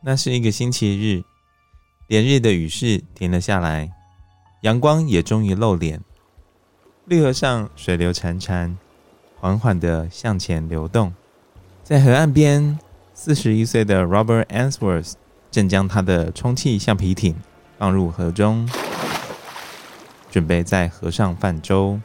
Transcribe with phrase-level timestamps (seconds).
[0.00, 1.24] 那是一个星期日，
[2.06, 3.90] 连日的雨势停了下来，
[4.60, 6.00] 阳光也终于露脸。
[7.06, 8.76] 绿河上水流潺潺，
[9.40, 11.12] 缓缓地向前流动。
[11.82, 12.78] 在河岸边，
[13.12, 15.14] 四十一岁的 Robert Answorth
[15.50, 17.34] 正将他的充气橡皮艇
[17.76, 18.70] 放入河中，
[20.30, 22.00] 准备在河上泛舟。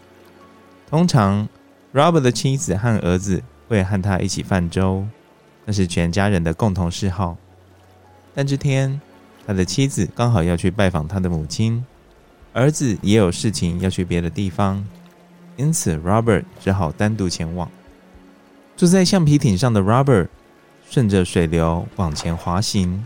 [0.89, 1.48] 通常
[1.94, 5.05] ，Robert 的妻子和儿子会和他一起泛舟，
[5.66, 7.38] 那是全家人的共同嗜好。
[8.33, 9.00] 但这天，
[9.46, 11.86] 他的妻子刚好要去拜访他的母亲，
[12.51, 14.83] 儿子也有事情要去别的地方，
[15.55, 17.69] 因此 Robert 只好单独前往。
[18.75, 20.29] 坐在橡皮艇上的 Robert
[20.89, 23.05] 顺着水流往前滑行。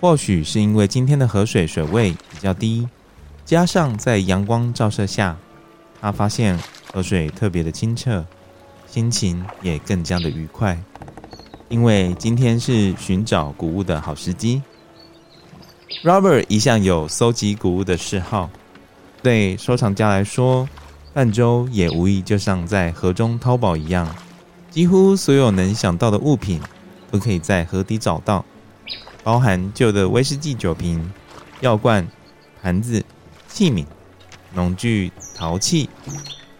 [0.00, 2.88] 或许是因为今天的河水水位比较低，
[3.44, 5.36] 加上在阳光照射下，
[6.00, 6.58] 他发现
[6.92, 8.24] 河水特别的清澈，
[8.86, 10.82] 心情也更加的愉快。
[11.72, 14.60] 因为今天是寻找古物的好时机。
[16.04, 18.50] Robert 一向有搜集古物的嗜好，
[19.22, 20.68] 对收藏家来说，
[21.14, 24.14] 泛舟也无疑就像在河中淘宝一样，
[24.70, 26.60] 几乎所有能想到的物品
[27.10, 28.44] 都可以在河底找到，
[29.24, 31.10] 包含旧的威士忌酒瓶、
[31.62, 32.06] 药罐、
[32.60, 33.02] 盘子、
[33.48, 33.86] 器皿、
[34.52, 35.88] 农具、陶器，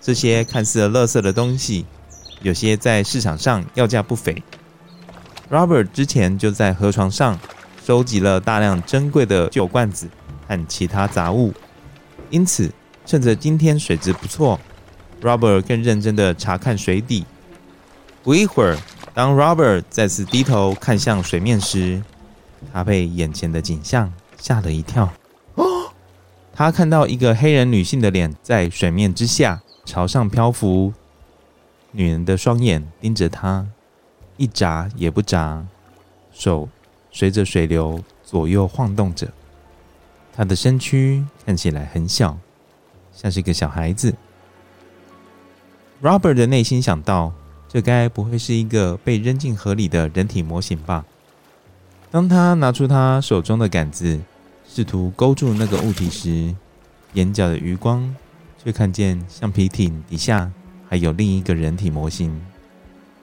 [0.01, 1.85] 这些看似垃圾的东西，
[2.41, 4.43] 有些在市场上要价不菲。
[5.53, 7.39] Robert 之前就在河床上
[7.85, 10.09] 收集了大量珍贵的旧罐子
[10.49, 11.53] 和其他杂物，
[12.31, 12.73] 因此
[13.05, 14.59] 趁着今天水质不错
[15.21, 17.27] ，Robert 更认真地查看水底。
[18.23, 18.79] 不一会儿，
[19.13, 22.03] 当 Robert 再次低头看向水面时，
[22.73, 25.13] 他被眼前的景象吓了一跳。
[25.57, 25.93] 哦，
[26.55, 30.95] 他看到一个黑人女性的脸在水面之下朝上漂浮，
[31.91, 33.67] 女人的双眼盯着他。
[34.37, 35.65] 一眨也不眨，
[36.33, 36.69] 手
[37.11, 39.31] 随着水流左右晃动着。
[40.35, 42.39] 他的身躯看起来很小，
[43.13, 44.15] 像是个小孩子。
[46.03, 47.33] Robert 的内心想到：
[47.69, 51.05] 这该不会是一个被扔进河里的人体模型吧？
[52.11, 54.19] 当他拿出他手中的杆子，
[54.67, 56.55] 试图勾住那个物体时，
[57.13, 58.15] 眼角的余光
[58.65, 60.51] 却看见橡皮艇底下
[60.89, 62.41] 还有另一个人体模型。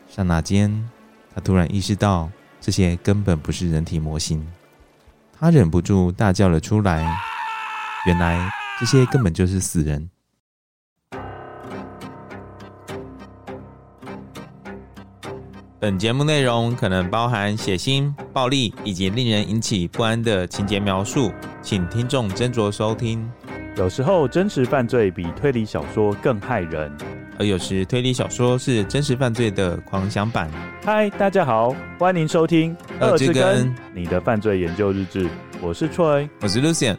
[0.08, 0.90] 刹那间。
[1.34, 2.30] 他突然意识到，
[2.60, 4.46] 这些根本不是人体模型，
[5.40, 7.06] 他忍不住大叫了出来。
[8.06, 10.10] 原来这些根本就是死人。
[15.82, 23.32] 本节目内容可能包含血腥、暴力以及令人引起不安的情节描述，请听众斟酌收听。
[23.78, 26.92] 有时候真实犯罪比推理小说更骇人。
[27.40, 30.52] 而有时推理小说是真实犯罪的狂想版。
[30.84, 35.30] 嗨，大家好，欢迎收听《二之根》你的犯罪研究日志。
[35.62, 36.98] 我是 Troy，我是 Lucian。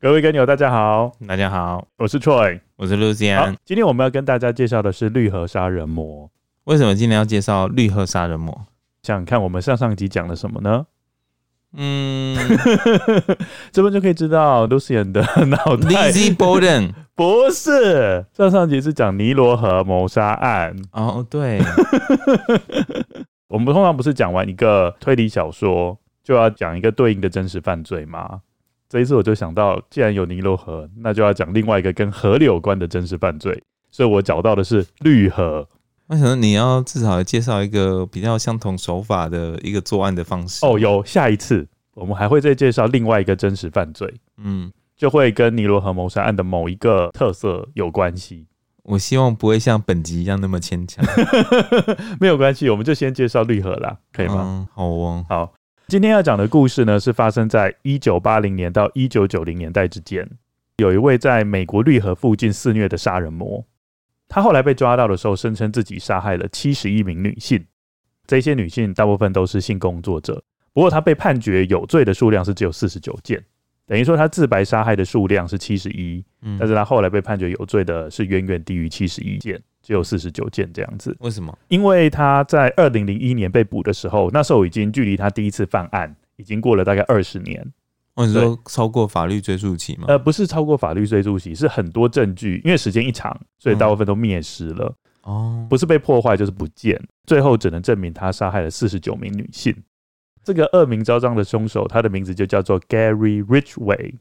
[0.00, 3.54] 各位跟友，大家好，大家好，我是 Troy，我是 Lucian。
[3.66, 6.30] 今天我们要跟大家介绍的是绿河杀人魔。
[6.64, 8.58] 为什么今天要介绍绿河杀人魔？
[9.08, 10.86] 想看我们上上集讲了什么呢？
[11.72, 12.36] 嗯，
[13.72, 16.10] 这边就可以知道 Lucian 的脑袋。
[16.10, 20.76] Lizzie Borden 不是，上上集是讲尼罗河谋杀案。
[20.92, 21.58] 哦，对。
[23.48, 28.42] 我们通常不是讲完一个推理小说，就要讲一个对应的真实犯罪吗？
[28.90, 35.66] 这一次我就想到，既然有尼罗河，那就要讲另外一个跟河流有关的真实犯罪，所以我找到的是绿河。
[36.08, 40.64] 为什么你要至少介绍一个比较相同手法的一个作案的方式？
[40.64, 48.46] 哦，有下一次我们还会再介绍另外一个真实犯罪，嗯，就会跟尼罗河谋杀案的某一个特色有关系。
[48.84, 51.04] 我希望不会像本集一样那么牵强，
[52.18, 54.36] 没有关系，我们就先介绍绿河啦，可以吗？
[54.42, 55.52] 嗯、好哦，好，
[55.88, 60.26] 今天要讲的故事呢，是发生在一九八零年到一九九零年代之间，
[60.78, 63.62] 有一位在美国绿河附近肆虐的杀人魔。
[64.28, 67.64] 他后来被抓到的时候，声称自己杀害了七十一名女性，
[68.26, 70.42] 这些女性大部分都是性工作者。
[70.74, 73.42] 不过他被判决有罪的数量是只有四十九件，
[73.86, 76.22] 等于说他自白杀害的数量是七十一，
[76.58, 81.16] 但是他后来被判决有罪的是远远低于七十一件，只有四十九件这样子。
[81.20, 81.58] 为什么？
[81.68, 87.66] 因为他在二零零一年被捕的时候，那时候已经距离他第一次犯案已经过了大概二十年。
[88.18, 90.06] 或者说超过法律追诉期吗？
[90.08, 94.92] 呃，不是超过法律追诉期，是很多证据，因为时间一长，所以大部分都灭失了。
[95.22, 99.74] 哦，不是被破坏就是不见，最后只能证明他杀害了四十九名女性。
[100.42, 104.14] 这个恶名昭彰的凶手，他的名字就叫做 Gary Ridgway。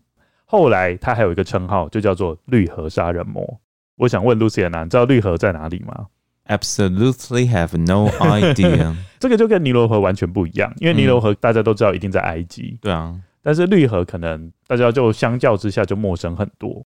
[0.46, 3.60] 后来他还有一个称号，就叫做绿河杀人魔。
[3.96, 6.06] 我想问 Lucien，你知道绿河在哪里吗
[6.48, 8.96] ？Absolutely have no idea。
[9.20, 12.74] 这个就跟尼罗河完全不一样，因为尼罗河大家都知道一定在埃及。
[12.74, 13.16] 嗯、对啊，
[13.48, 16.84] 但是绿河可能大家就相较之下就陌生很多。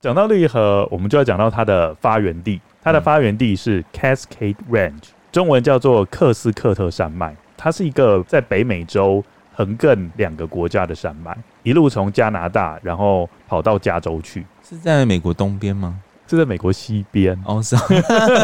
[0.00, 2.60] 讲到绿河，我们就要讲到它的发源地。
[2.80, 7.34] 它的发源地是 Cascade Range，中文叫做克斯克特山脉。
[7.56, 9.20] 它是一个在北美洲
[9.52, 14.46] 横亘两个国家的山脉，一路从加拿大，然后跑到加州去。
[14.62, 15.98] 是在美国东边吗？
[16.28, 17.36] 是在美国西边。
[17.44, 17.74] 哦，是。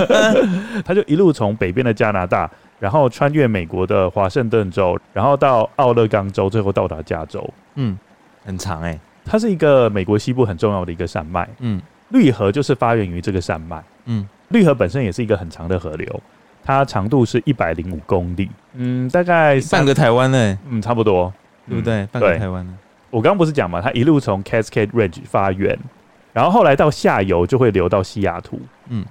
[0.85, 2.51] 它就一路从北边的加拿大，
[2.83, 7.49] 然后穿越美国的华盛顿州，然后到奥勒冈州，最后到达加州。
[7.77, 7.97] 嗯，
[8.45, 9.01] 很长哎、欸。
[9.25, 11.49] 它是一个美国西部很重要的一个山脉。
[11.61, 13.81] 嗯，绿河就是发源于这个山脉。
[14.07, 16.21] 嗯，绿河本身也是一个很长的河流。
[16.65, 21.33] 它长度是一百零五公里，嗯，大概半个台湾呢，嗯，差不多，
[21.69, 22.05] 对不对？
[22.07, 22.77] 半个台湾呢。
[23.11, 25.79] 我刚刚不是讲嘛，它一路从 Cascade Ridge 发源，
[26.33, 28.61] 然后后来到下游就会流到西雅图。
[28.89, 29.05] 嗯，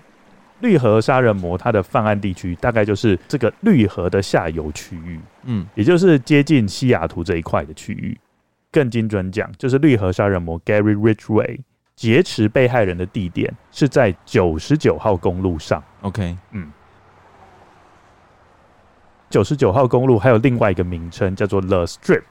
[0.62, 8.18] 绿河杀人魔它的犯案地区大概就是这个绿河的下游区域，嗯，也就是接近西雅图这一块的区域。
[8.72, 11.60] 更精准讲，就是绿河杀人魔 Gary Ridgway
[11.96, 15.84] 劫持被害人的地点是在九十九号公路上。
[16.02, 16.72] OK，嗯。
[19.30, 22.24] 九十九号公路还有另外一个名称叫做 The Strip，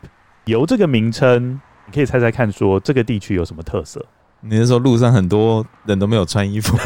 [0.44, 4.04] 由这个名称，你可以猜猜看，说这个地区有什么特色？
[4.42, 6.76] 你是说路上很多人都没有穿衣服，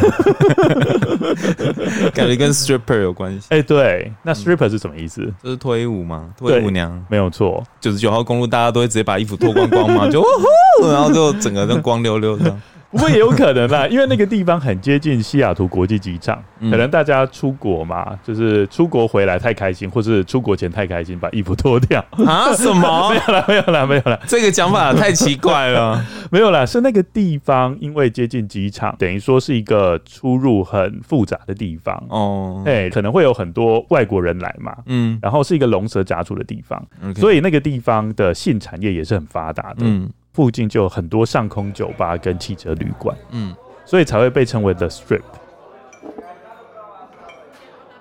[2.13, 3.47] 感觉跟 stripper 有关系？
[3.51, 5.33] 哎、欸，对，那 stripper 是什么意思？
[5.43, 6.31] 就是脱衣舞吗？
[6.37, 7.05] 脱衣舞娘？
[7.09, 7.63] 没有错。
[7.81, 10.25] 九十九号公路大家都会直接把衣服脱光光嘛，就
[10.83, 12.57] 然后就整个人光溜溜的。
[12.95, 22.55] 不过也有可能啦， 因为那个地方很接近西雅图国际机场，嗯、可能大家出国嘛，就是出国回来太开心，或是出国前太开心，把衣服脱掉啊？
[22.55, 23.11] 什么？
[23.11, 24.19] 没有啦，没有啦，没有啦。
[24.29, 26.01] 这个讲法太奇怪了。
[26.31, 32.63] 没有啦，是那个地方因为接近机场，等于说是一个出入很复杂的地方哦。
[32.65, 36.81] 哎，可能会有很多外国人来嘛，嗯，然后是一个龙蛇杂处的地方.
[37.17, 40.09] 所以那个地方的性产业也是很发达的，嗯。
[40.35, 43.55] 附近就有很多上空酒吧跟汽车旅馆，嗯，
[43.87, 45.23] 所以才会被称为 The Strip。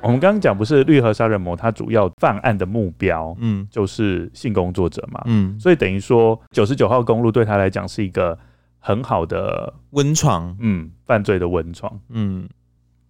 [0.01, 8.38] 我们刚刚讲不是绿河杀人魔，他主要犯案的目标，嗯，就是性工作者嘛，嗯，所以等于说九十九号公路对他来讲是一个
[8.79, 12.50] 很好的温床，嗯，犯罪的温床，嗯，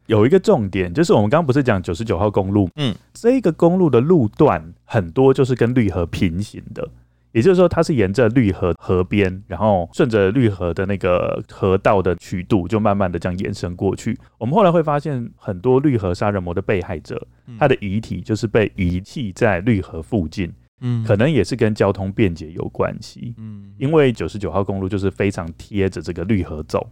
[0.06, 6.88] 有一个重点就是我们刚刚不是讲九十九号公路，嗯，这个公路的路段很多就是跟绿河平行的。
[7.34, 14.18] 也就是说，它是沿着绿河河边，然后顺着绿河的那个河道的曲度，就慢慢的这样延伸过去。
[14.38, 17.28] 我们后来会发现，很多绿河杀人魔的被害者，
[17.60, 26.88] 他的遗体就是被遗弃在绿河附近，嗯，可能也是跟交通便捷有关系，嗯，因为九十九号公路就是非常贴着这个绿河走。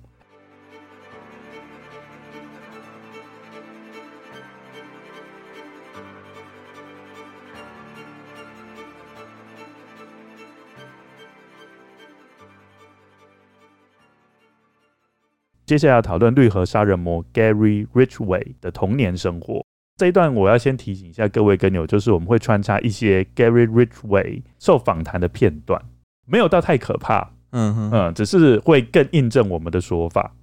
[15.71, 19.65] 接下来要讨论绿河杀人魔 Gary Ridgway 的童年生活。
[19.95, 25.81] 这一段我要先提醒一下各位跟友，就是我们会穿插一些 Gary Ridgway 受访谈的片段，
[26.27, 30.34] 没有到太可怕，嗯哼嗯，只是会更印证我们的说法。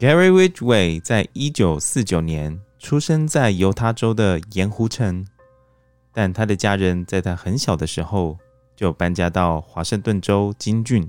[0.00, 5.24] Gary Ridgway 在一九四九年出生在犹他州的盐湖城，
[6.12, 8.36] 但他的家人在他很小的时候
[8.74, 11.08] 就搬家到华盛顿州金郡。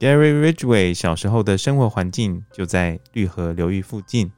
[0.00, 4.32] Gary Ridgway 小时候的生活环境就在绿河流域附近，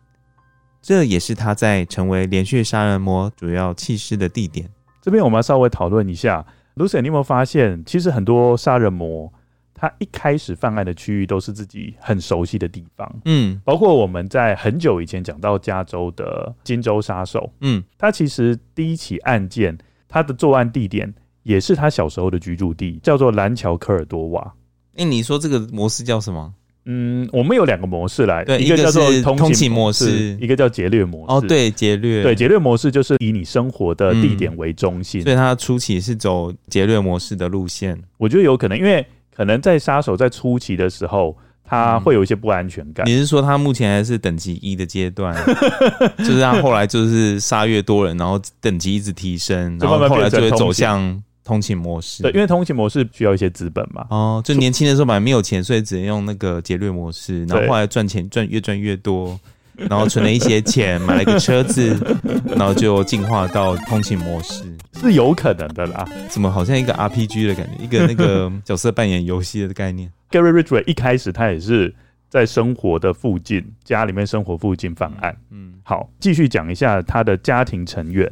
[0.83, 4.69] 这也是他在成为连续杀人魔主要弃尸的地点。
[5.01, 9.33] 这边我们要稍微讨论一下，Lucien，你有没有发现，其实很多杀人魔
[9.73, 19.79] 他一开始犯案的区域都是自己很熟悉的地方，嗯，包括我们在很久以前讲到加州的金州杀手，嗯，他其实第一起案件
[20.09, 21.15] 他的作案地点
[21.45, 24.53] 也是他小时候的居住地，叫做蓝桥科尔多瓦。
[24.97, 26.53] 哎，你说这个模式叫什么？
[26.85, 31.33] 嗯，我们有两个模式来，对，一个叫做通勤模式，一个叫劫掠模式。
[31.33, 37.97] 哦，对，劫掠，对，劫掠模式就是以你生活的地点为中心，嗯、所以它初期是走劫掠模式的路线。
[38.19, 43.07] 我觉得有可能，因为可能在杀手在初期的时候，他会有一些不安全感。
[43.07, 45.33] 嗯、你是说他目前还是等级一的阶段，
[46.19, 51.23] 就是他后来就是杀越多人，然后等级一直提升，然后后来就会走向。
[51.45, 54.07] 通勤模式，对，因为通勤模式需要一些资本嘛。
[54.11, 59.39] 哦，就年轻的时候本来没有钱，所以只能用那个劫掠模式，然后后来赚钱赚越赚越多，
[59.77, 61.97] 然后存了一些钱，买了一个车子，
[62.47, 64.63] 然后就进化到通勤模式，
[64.95, 66.09] 是有可能的啦。
[66.29, 70.11] 怎么好像一个 RPG 的感觉，一个那个角色扮演游戏的概念。
[70.31, 71.93] Gary Ridgway 一开始他也是
[72.29, 75.37] 在生活的附近，家里面生活附近犯案。
[75.51, 78.31] 嗯，好，继续讲一下他的家庭成员。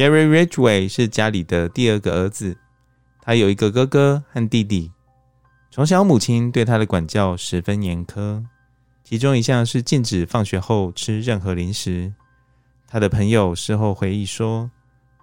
[0.00, 2.56] Gary Ridgway 是家里的第二个儿子，
[3.20, 4.90] 他有一个哥哥和弟弟。
[5.70, 8.42] 从小母亲对他的管教十分严苛，
[9.04, 12.14] 其中一项是禁止放学后吃任何零食。
[12.88, 14.70] 他的朋友事后回忆说，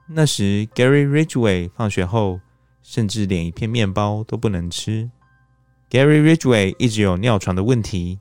[0.09, 2.39] 那时 Gary Ridgway 放学后
[2.83, 5.09] 甚至连一片面包都不能吃。
[5.89, 8.19] Gary Ridgway 一直有尿床的问题，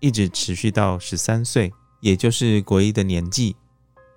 [0.00, 3.54] 一直持续到十三岁，也就是国一的年纪。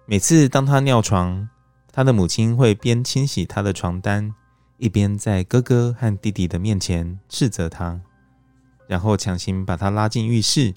[0.07, 1.47] 每次当他尿床，
[1.95, 4.35] 他的母亲会边清洗他的床单，
[4.77, 8.01] 一边在哥哥和弟弟的面前斥责他，
[8.85, 10.73] 然后强行把他拉进浴室，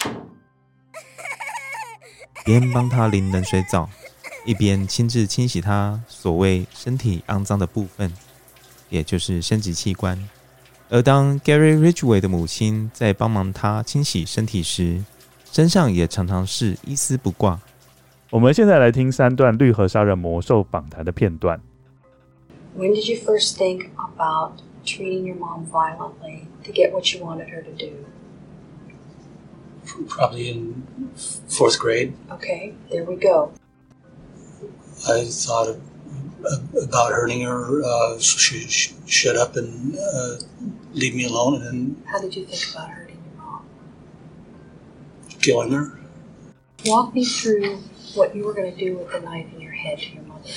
[2.45, 3.89] 边帮他淋冷水澡，
[4.45, 8.13] 一边亲自清洗他所谓身体肮脏的部分，
[8.87, 10.29] 也就是生殖器官。
[10.87, 15.03] 而当 Gary Ridgway 的母亲在帮忙他清洗身体时，
[15.51, 17.59] 身上也常常是一丝不挂。
[18.30, 21.60] 我们现在来听三段绿河杀人魔受访谈的片段。
[22.76, 27.62] When did you first think about treating your mom violently to get what you wanted her
[27.62, 27.92] to do?
[30.08, 30.84] Probably in
[31.48, 32.14] fourth grade.
[32.30, 33.52] Okay, there we go.
[35.06, 35.76] I thought of,
[36.44, 37.82] uh, about hurting her.
[37.84, 40.38] Uh, she should shut up and uh,
[40.94, 43.62] leave me alone, and then How did you think about hurting your mom?
[45.40, 46.00] killing her.
[46.86, 47.78] Walk me through
[48.15, 50.49] what you were going to do with the knife in your head to your mother.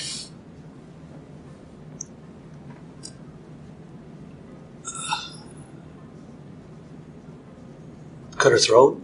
[8.37, 8.97] Cut her throat.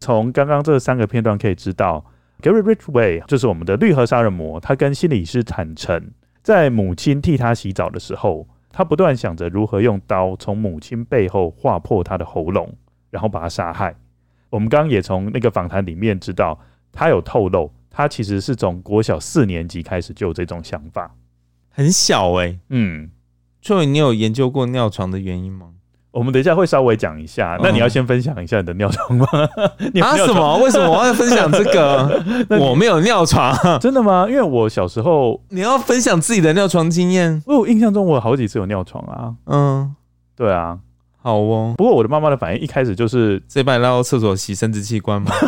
[0.00, 2.04] 从刚刚这三个片段可以知道
[2.42, 4.58] ，Gary Ridgway 就是我们的绿河杀人魔。
[4.60, 6.10] 他跟心理师坦诚，
[6.42, 12.74] 在母亲替他洗澡的时候，他不断想着如何用刀从母亲背后划破他的喉咙，
[13.10, 13.94] 然后把他杀害。
[14.50, 16.58] 我们刚刚也从那个访谈里面知道，
[16.92, 21.14] 他有透露，他其实是从国小四年级开始就有这种想法，
[21.70, 22.58] 很小哎、欸。
[22.70, 23.10] 嗯，
[23.60, 25.66] 所以你有研究过尿床的原因吗？
[26.12, 27.56] 我们等一下会稍微讲一下。
[27.62, 29.26] 那你要先分享一下你的尿床吗？
[29.94, 30.16] 你啊？
[30.16, 30.58] 什么？
[30.58, 32.20] 为什么我要分享这个？
[32.58, 34.26] 我没有尿床，真的吗？
[34.28, 37.34] 因为我小时候，你要分享自己的尿床经验。
[37.46, 39.34] 因为我印象中我有好几次有尿床啊。
[39.46, 39.94] 嗯，
[40.34, 40.80] 对啊，
[41.22, 41.74] 好哦。
[41.76, 45.30] 不过我的妈妈的反应一开始就是这把你拉到厕所洗生殖器官吗？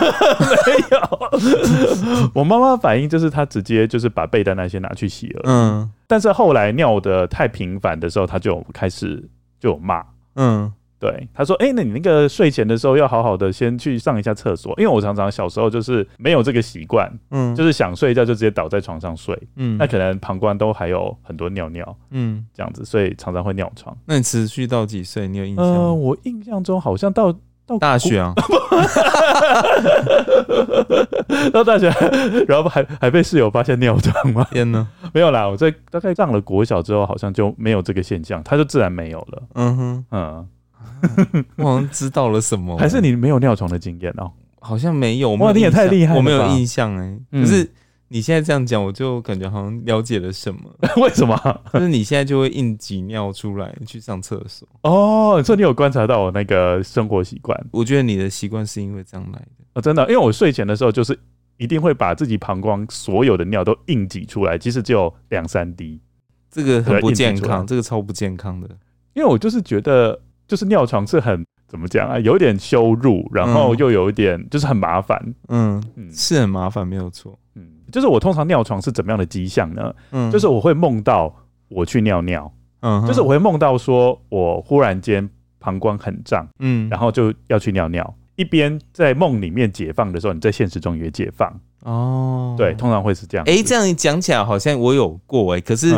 [0.67, 5.43] 没有， 我妈妈反应就是她直接就是把被单那些拿去洗了。
[5.45, 9.23] 嗯，但是后来尿的太频繁的时候，她就开始
[9.59, 10.05] 就有骂。
[10.37, 23.97] 嗯，对，他说：“哎、欸，那你那个睡前的时候要好好的先去上一下厕所，因为我常常小时候就是没有这个习惯，嗯，就是想睡觉就直接倒在床上睡，嗯，那可能膀胱都还有很多尿尿，嗯，这样子，所以常常会尿床。
[24.07, 25.27] 那你持续到几岁？
[25.27, 25.65] 你有印象？
[25.65, 27.35] 呃，我印象中好像到
[27.67, 28.33] 到大学啊，
[31.53, 31.91] 到大学，
[32.47, 34.47] 然后还还被室友发现尿床吗？
[34.53, 39.43] 天哪，没有啦，我在大概上了国小之后，好像就没有这个现象，他就自然没有了。
[39.55, 40.49] 嗯哼，嗯，
[41.57, 44.31] 我好像知道了什么，还是你没有尿床的经验哦？
[44.61, 47.71] 好像没有，哇，你也太厉害了，我没有印象哎、欸，可是。
[48.15, 50.61] 你现在这样讲，我就感觉好像了解了什么？
[51.03, 51.35] 为什么？
[51.73, 55.37] 就是你现在就会硬挤尿出来去上厕所哦。
[55.39, 57.59] 你说你有观察到我那个生活习惯？
[57.71, 60.03] 我觉得你的习惯是因为这样来的哦，真的。
[60.03, 61.19] 因为我睡前的时候就是
[61.57, 65.99] 一定会把自己膀胱所有的尿都硬挤出来，即使只有两三滴，
[66.51, 68.69] 这个很不健康，这个超不健康的。
[69.15, 75.19] 因为我就是觉得，就是尿床是很怎么讲啊，有点羞辱，然后又有一点就是很麻烦。
[75.49, 77.39] 嗯嗯，是很麻烦，没有错。
[77.55, 77.67] 嗯。
[77.91, 79.95] 就是我通常尿床是怎么样的迹象呢？
[80.11, 81.35] 嗯，就是我会梦到
[81.69, 91.59] 我去尿尿，嗯，就是我会梦到说我忽然间膀胱很胀，嗯，然后就要去尿尿，一边在梦里面解放的时候，你在现实中也解放。
[91.85, 93.47] 哦，对，通常会是这样。
[93.47, 95.95] 哎、欸，这样讲起来好像我有过哎、欸，可是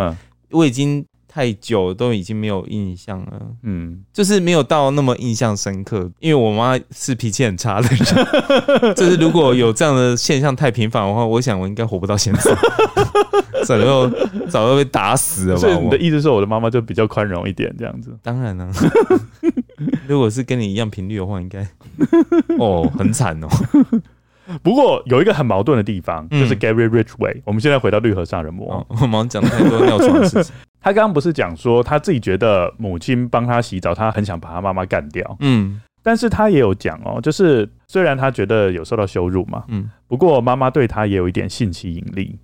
[0.50, 1.04] 我已经。
[1.34, 12.54] 太久都已经没有印象了，嗯，就是没有到那么印象深刻，因为我妈是脾气很差的人， 就是如果有这样的现象太频繁的话，我想我应该活不到现在，
[13.66, 14.08] 早就
[14.46, 15.60] 早就被打死了吧。
[15.60, 18.16] 所以你的意思是我的妈妈就比较宽容一点这样子？
[18.22, 18.70] 当然了，
[20.06, 21.66] 如果是跟你一样频率的话，应该
[22.60, 23.48] 哦很惨哦。
[24.62, 27.40] 不过有一个很矛盾的地方，就是 Gary Ridgway。
[27.44, 30.54] 我们现在回到绿河杀人魔，我们讲太多尿床的事情。
[30.84, 35.34] 他刚刚不是讲说他自己觉得母亲帮他洗澡，他很想把他妈妈干掉。
[35.40, 42.38] 嗯，但是他也有讲哦，就是虽然他觉得有受到羞辱嘛，嗯，不过妈妈对他也有一点性吸引力。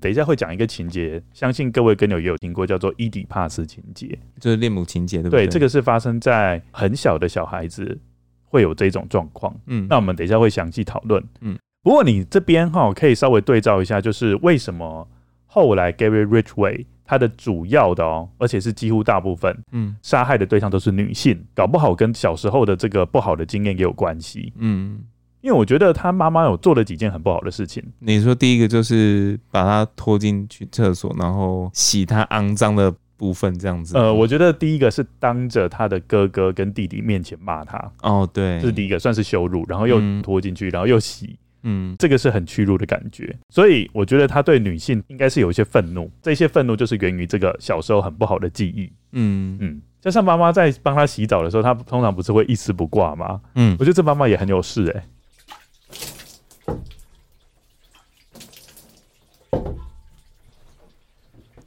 [0.00, 5.46] 等一下会讲一个情节，相信各位跟友也有听过，叫做伊底帕斯情节，就是恋母情节，对不对？
[5.46, 7.98] 对，这个是发生在很小的小孩子
[8.44, 9.52] 会有这种状况。
[9.66, 11.20] 嗯，那我们等一下会详细讨论。
[11.40, 15.06] 嗯，不过你这边哈可以稍微对照一下，就是为什么
[15.52, 24.52] 后来 Gary Ridgway 他的主要的哦，而且是几乎大部分，嗯，杀害的对象都是女性，搞不好跟小时候的这个不好的经验也有关系。
[24.58, 25.00] 嗯。
[25.40, 27.82] 因为我觉得他妈妈有做了几件很不好的事情。
[28.00, 33.96] 你说第一个就是把他拖进去厕所，然后洗他肮脏的部分，这样子。
[33.96, 37.90] 呃，我觉得第一个是当着他的哥哥跟弟弟面前骂他。
[38.02, 41.38] 哦，对，这是第一个，算是羞辱，然后又拖进去，然后又洗。
[41.62, 43.36] 嗯，这个是很屈辱的感觉。
[43.48, 48.90] 所以我觉得他对女性应该是有一些愤怒，这些愤怒就是源于这个小时候很不好的记忆。
[49.12, 53.40] 嗯嗯，加上妈妈在帮他洗澡的时候，他通常不是会一丝不挂吗？
[53.54, 55.06] 嗯，我觉得这妈妈也很有事哎、欸。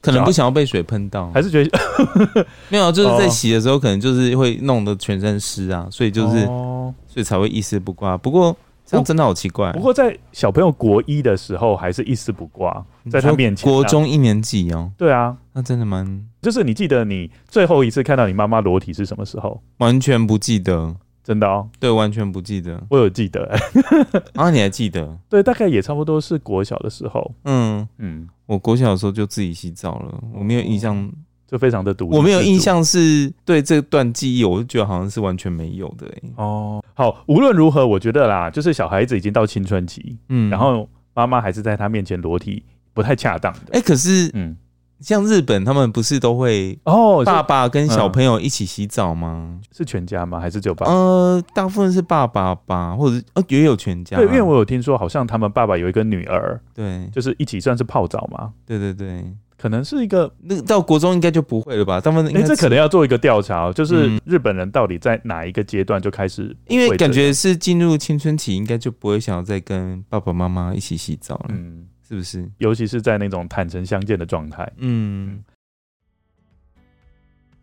[0.00, 1.78] 可能不想要被水喷到，还是觉得
[2.68, 8.14] 没有，就是在洗的时候，可能就是会弄得全身湿啊，所以就是，所以才会一丝不挂。
[8.18, 8.54] 不过
[8.94, 9.72] 这样真的好奇怪。
[9.72, 13.70] 不过在小朋友国一的时候，还是一丝不挂，在他面前。
[13.70, 16.26] 国中一年级哦，对啊，那真的蛮……
[16.40, 19.62] 就是你记得你最后一次看到你妈妈裸体是什么时候？
[19.78, 20.96] 完全不记得。
[21.22, 22.78] 真的哦，对，完全不记得。
[22.90, 23.50] 我有记得，
[24.36, 25.16] 啊，你还记得？
[25.30, 27.34] 对，大概也差不多是国小的时候。
[27.44, 31.10] 嗯嗯，我国小的时候就自己洗澡了，我没有印象，
[31.54, 32.16] 就非常的独立。
[32.16, 36.04] 我没有印象是对这段记忆，我就觉得好像是完全没有的。
[36.34, 43.60] 哦，好，无论如何，我觉得啦，就是小孩子已经到青春期，嗯，然后妈妈还是在他面前裸体，不太恰当的。
[43.70, 44.56] 哎，可是，嗯。
[45.00, 49.58] 像日本，他们不是都会哦，爸爸跟小朋友一起洗澡吗？
[49.70, 50.40] 是全家吗？
[50.40, 50.86] 还是只有爸？
[50.86, 54.16] 呃，大部分是爸爸吧，或者呃也有全家。
[54.16, 58.52] 对，因为我有听说，好像他们爸爸有一个女儿，对，就是一起算是泡澡嘛。
[58.64, 59.24] 对对对，
[59.64, 61.98] 可能是一个那到国中应该就不会了吧？
[61.98, 66.54] 他们哎，这可能要做一个调查，就是日本人到底在哪一个阶段就开始？
[66.68, 71.46] 因为感觉是进入青春期，应该就不会想要再跟爸爸妈妈一起洗澡了。
[71.48, 71.86] 嗯。
[72.06, 72.46] 是不是？
[72.58, 74.70] 尤其是在那种坦诚相见的状态。
[74.76, 75.42] 嗯。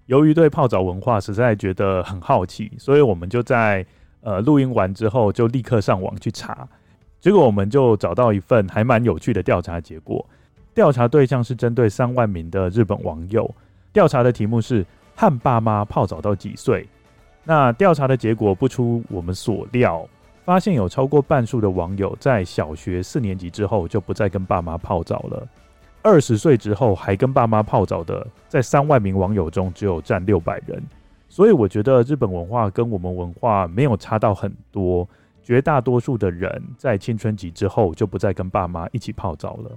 [0.07, 3.85] 由于对泡澡文化实在觉得很好奇，所以我们就在
[4.21, 6.67] 呃录音完之后就立刻上网去查。
[7.19, 10.27] 结果我们就找到一份还蛮有趣的调查结果。
[10.73, 13.49] 调查对象是针对三万名的日本网友。
[13.91, 16.87] 调查的题目是“和爸妈泡澡到几岁”。
[17.43, 20.07] 那调查的结果不出我们所料。
[20.43, 25.47] 发现有超过半数的网友在小学四年级之后就不再跟爸妈泡澡了。
[26.01, 30.81] 二十岁之后还跟爸妈泡澡的，在三万名网友中只有占六百人。
[31.29, 35.07] 所以我觉得日本文化跟我们文化没有差到很多。
[35.43, 39.71] 绝大多数的人在青春期之后就不再跟爸妈一起泡澡了。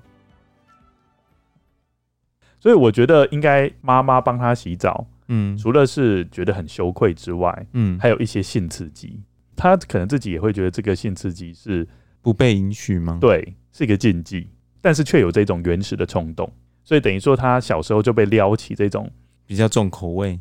[2.65, 9.21] 所以我觉得应该妈妈帮他洗澡，嗯，除了是觉得很羞愧之外，嗯，还有一些性刺激。
[9.55, 11.87] 他可能自己也会觉得这个性刺激是
[12.23, 13.19] 不被允许吗？
[13.21, 14.49] 对，是一个禁忌，
[14.81, 16.51] 但是却有这种原始的冲动，
[16.83, 19.11] 所以等于说他小时候就被撩起这种
[19.45, 20.41] 比较重口味，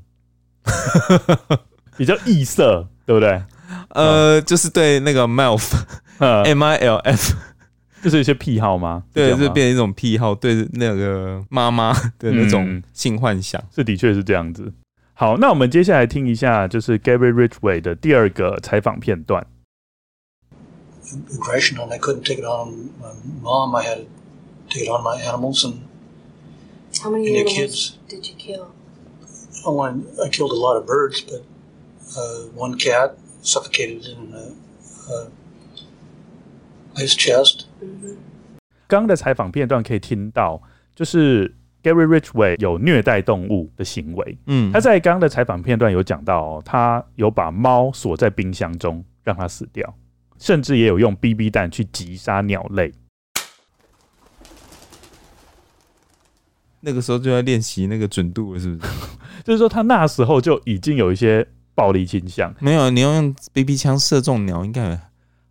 [1.98, 3.44] 比较异色，对不对？
[3.90, 7.36] 呃，就是对那个 MILF，M I L F，
[8.04, 9.04] 就是一些癖好吗？
[9.14, 14.74] 对，就变成一种癖好，对那个妈妈的那种性幻想，是、嗯、的确是这样子。
[15.14, 19.48] 好，那我们接下来听一下，就是 Gary Ridgway 的第二个采访片段。
[21.32, 23.76] Aggression, and I couldn't take it on my mom.
[23.76, 24.06] I had to
[24.70, 25.76] take it on my animals and
[27.02, 27.98] how many and animals kids.
[28.10, 28.68] did you kill?
[29.66, 31.44] Oh, I killed a lot of birds, but
[32.18, 34.54] uh, one cat suffocated in uh,
[35.14, 35.26] uh,
[36.98, 37.68] his chest.
[38.88, 40.62] 刚刚的采访片段可以听到，
[40.96, 41.56] 就是。
[41.84, 44.38] Gary Richway 有虐待动物的行为。
[44.46, 49.94] 嗯，他在刚刚的采访片段有讲到、哦，他有把猫锁在冰箱中让它死掉，
[50.40, 52.90] 甚至也有用 BB 弹去击杀鸟类。
[56.80, 58.92] 那个时候就在练习那个准度了，是不是？
[59.44, 62.56] 就是说他那时候就已经有一些暴力倾向。
[62.62, 64.98] 没有，你要用 BB 枪射中鸟，应该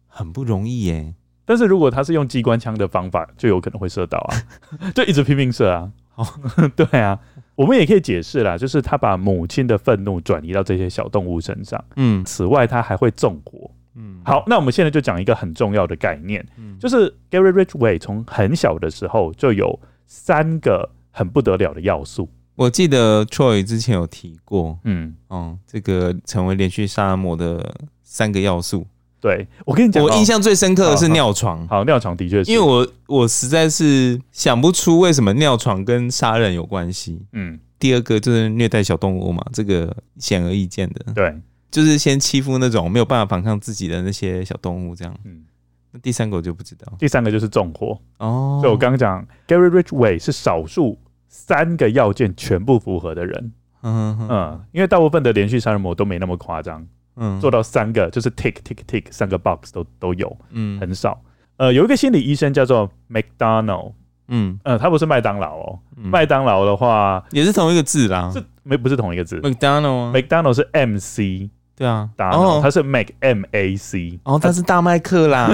[0.06, 1.14] 很不容易耶。
[1.44, 4.30] 但是如果他是用机关枪的方法，就有可能会射到啊，
[4.94, 5.90] 就一直拼命射啊。
[6.14, 6.26] 哦，
[6.76, 7.18] 对啊，
[7.54, 11.82] 我们也可以解释啦，就是他把母亲的愤怒转移到这些小动物身上。
[11.96, 13.70] 嗯，此外他还会纵火。
[13.94, 22.28] 嗯，好，那我们现在就讲一个很重要的概念，嗯，就是 Gary Ridgway 从很小的时候就有三个很不得了的要素。
[22.54, 28.86] 我记得 Troy 之前有提过，嗯，哦，这个成为连续杀人魔的三个要素。
[29.22, 31.64] 对，我跟你讲，我印象最深刻的是尿床。
[31.68, 37.24] 好，尿床的确是，因为我我实在是想不出为什么尿床跟杀人有关系。
[37.30, 41.12] 嗯，第二个就是虐待小动物嘛，这个显而易见的。
[41.14, 41.32] 对，
[41.70, 45.16] 就是先欺负那种没有办法反抗自己的那些小动物，这样。
[45.24, 45.44] 嗯，
[45.92, 46.92] 那第三个我就不知道。
[46.98, 47.96] 第三个就是纵火。
[48.18, 53.52] 哦，所以我刚刚讲，Gary Ridgway 是少数三个要件全部符合的人。
[53.84, 56.84] 嗯嗯，因为大部分的连续杀人魔都没那么夸张。
[57.16, 61.20] 嗯，做到三个就是 tick tick tick 三个 box 都都有，嗯，很少。
[61.58, 63.92] 呃，有一个心理医生叫做 McDonald，
[64.28, 75.50] 嗯，呃，他不是麦当劳哦，麦当劳的话也是同一个字啦，是没不是同一个字，McDonald，McDonald 是 M C，对啊，哦，他是 Mac M A C，哦，他是大麦克啦，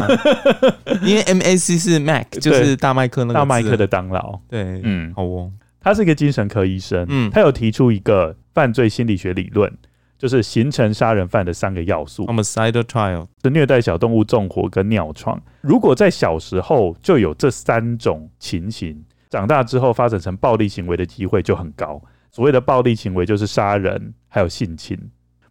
[1.03, 9.71] 因为 M A C 是 Mac，就是大麦克那个大麦克的当劳，对，嗯，好哦，他是一个精神科医生，嗯，他有提出一个犯罪心理学理论。
[10.19, 15.41] 就是形成杀人犯的三个要素 trial 是虐待小动物、纵火跟尿床。
[15.61, 19.01] 如果在小时候就有这三种情形，
[19.31, 22.03] 长大之后发展成暴力行为的机会就很高。
[22.33, 24.99] 所谓的暴力行为就是杀人还有性侵。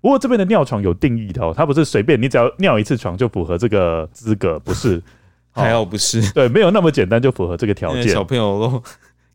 [0.02, 5.02] 不过这边的尿床有定义的哦，它不是随便你只要尿一次床就符合这个资格，不是？
[5.52, 6.34] 还好不是？
[6.34, 8.10] 对，没有那么简单就符合这个条件。
[8.10, 8.80] 小朋友都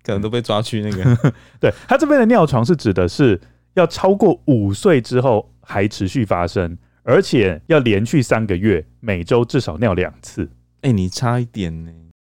[0.05, 1.33] 可能都被抓去那个。
[1.59, 3.41] 对，他这边的尿床是指的是。
[3.75, 10.45] 要超过五岁之后还持续发生，而且要连续三个月，每周至少尿两次。
[10.83, 11.93] 哎、欸，你差一点呢？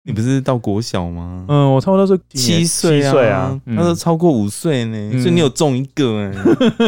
[0.06, 1.46] 你不是到国小吗？
[1.48, 3.04] 嗯，我差不多是七岁啊。
[3.04, 6.32] 七岁啊，他说超过五岁呢，嗯、所以你有中一个哎，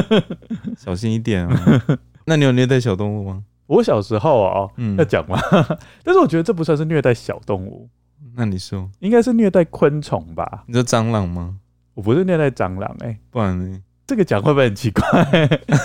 [0.76, 1.82] 小心一点啊。
[2.26, 3.42] 那你有虐待小动物吗？
[3.66, 5.40] 我小时候啊，嗯，要讲吗？
[6.04, 7.88] 但是我觉得这不算是虐待小动物。
[8.34, 10.64] 那你说，应该是虐待昆虫吧？
[10.66, 11.56] 你说蟑螂吗？
[11.94, 13.80] 我不是虐待蟑螂哎、欸，不然呢？
[14.06, 15.04] 这个讲会不会很奇怪？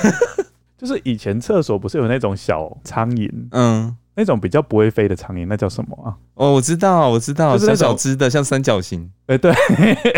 [0.77, 6.13] 就是以前厕所不是有那种小苍蝇，嗯，那种比较不会飞的苍蝇，那叫什么啊？
[6.35, 9.09] 哦，我知道，我知道，小小只的，像三角形。
[9.25, 9.51] 哎，对，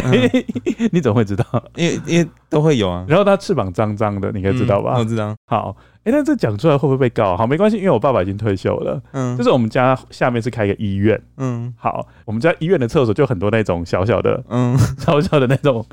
[0.91, 1.45] 你怎么会知道？
[1.75, 3.05] 因为因为都会有啊。
[3.07, 4.97] 然后它翅膀脏脏的，你应该知道吧？
[4.97, 5.33] 我知道。
[5.45, 5.77] 好。
[6.03, 7.37] 哎，那这讲出来会不会被告？
[7.37, 9.01] 好，没关系，因为我爸爸已经退休了。
[9.13, 11.17] 嗯，就是我们家下面是开个医院。
[11.37, 15.85] 嗯，好，我们家医院的厕所就很多那种小小的，嗯， 小小的那种，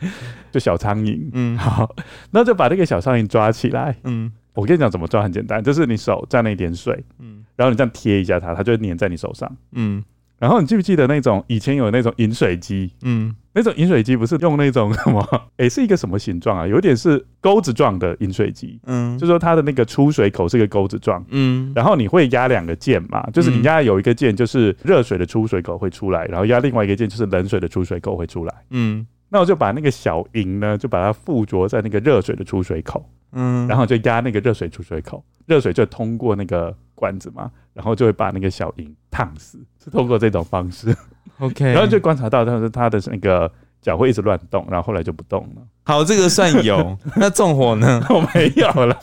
[0.51, 1.31] 就小苍蝇。
[1.33, 1.95] 嗯，好，
[2.33, 3.95] 那就把那个小苍蝇抓起来。
[4.03, 9.55] 嗯，我跟你讲怎么抓，很简单，就是你手沾了一点水，嗯，然后你这样贴一下它，它就会粘在你手上。
[9.73, 10.03] 嗯。
[10.39, 12.91] 然后你记不记得那种以前有那种饮水机？
[13.03, 15.23] 嗯，那种饮水机不是用那种什么？
[15.59, 16.67] 诶，是一个什么形状啊？
[16.67, 18.81] 有点是钩子状的饮水机。
[18.87, 21.23] 嗯，就说它的那个出水口是个钩子状。
[21.29, 23.23] 嗯，然后你会压两个键嘛？
[23.35, 28.55] 就是你压有一个键，就是热水的出水口会出来，然后压另外一个键，就是冷水的出水口会出来。
[28.71, 33.07] 嗯，那我就把那个小银呢，就把它附着在那个热水的出水口。
[33.33, 37.51] 嗯，然后就压那个热水出水口，热水就通过那个管子嘛。
[37.73, 40.95] 然后就会把那个小蝇烫死，是通过这种方式。
[41.39, 45.63] OK，然后就观察到，他说他的那个脚会一直乱动，然后后来就不动了。
[45.85, 46.99] 好，这个算有。
[47.17, 48.05] 那纵火呢？
[48.11, 48.99] 我没有了，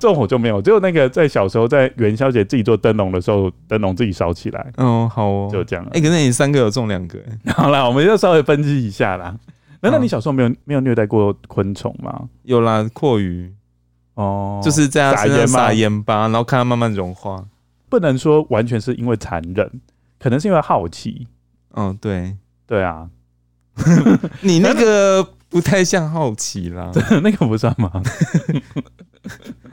[0.00, 0.60] 纵火就没有。
[0.60, 4.72] 只有那个在小时候在元宵节自己做灯笼的时候，灯笼自己烧起来。
[4.78, 5.86] 哦，好哦，就这样。
[5.92, 7.18] 哎，可是你三个有中两个。
[7.54, 9.36] 好啦，我们就稍微分析一下啦。
[9.82, 12.22] 难道你小时候没有没有虐待过昆虫吗？
[12.42, 13.50] 有啦，蛞蝓。
[14.14, 17.44] 哦，就是这样撒盐撒盐巴，然后看它慢慢融化。
[17.88, 19.70] 不能说完全是因为残忍，
[20.18, 21.28] 可能是因为好奇。
[21.76, 23.08] 嗯，对，对啊，
[24.42, 26.90] 你那个 不太像好奇啦，
[27.22, 27.90] 那个不算吗？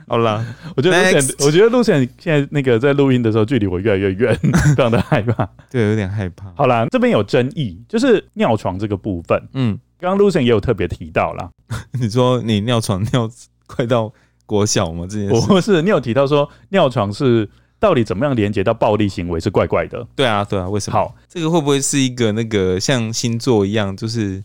[0.06, 0.44] 好啦，
[0.76, 5.48] 我觉得 Next 我觉得陆显现在那个在录音的时候，距离我越来越远，非常的害怕。
[5.70, 6.52] 对，有点害怕。
[6.54, 9.40] 好啦，这边有争议，就是尿床这个部分。
[9.54, 11.50] 嗯，刚刚陆显也有特别提到啦。
[11.92, 13.28] 你说你尿床尿
[13.66, 14.12] 快到。
[14.46, 15.06] 国小吗？
[15.08, 20.06] 这件事不是，你有提到说尿床是到底怎么样连接到暴力行为是怪怪的。
[20.14, 20.98] 对啊，对啊，为什么？
[20.98, 24.42] 好，这个会不会是一个那个像星座一样，就是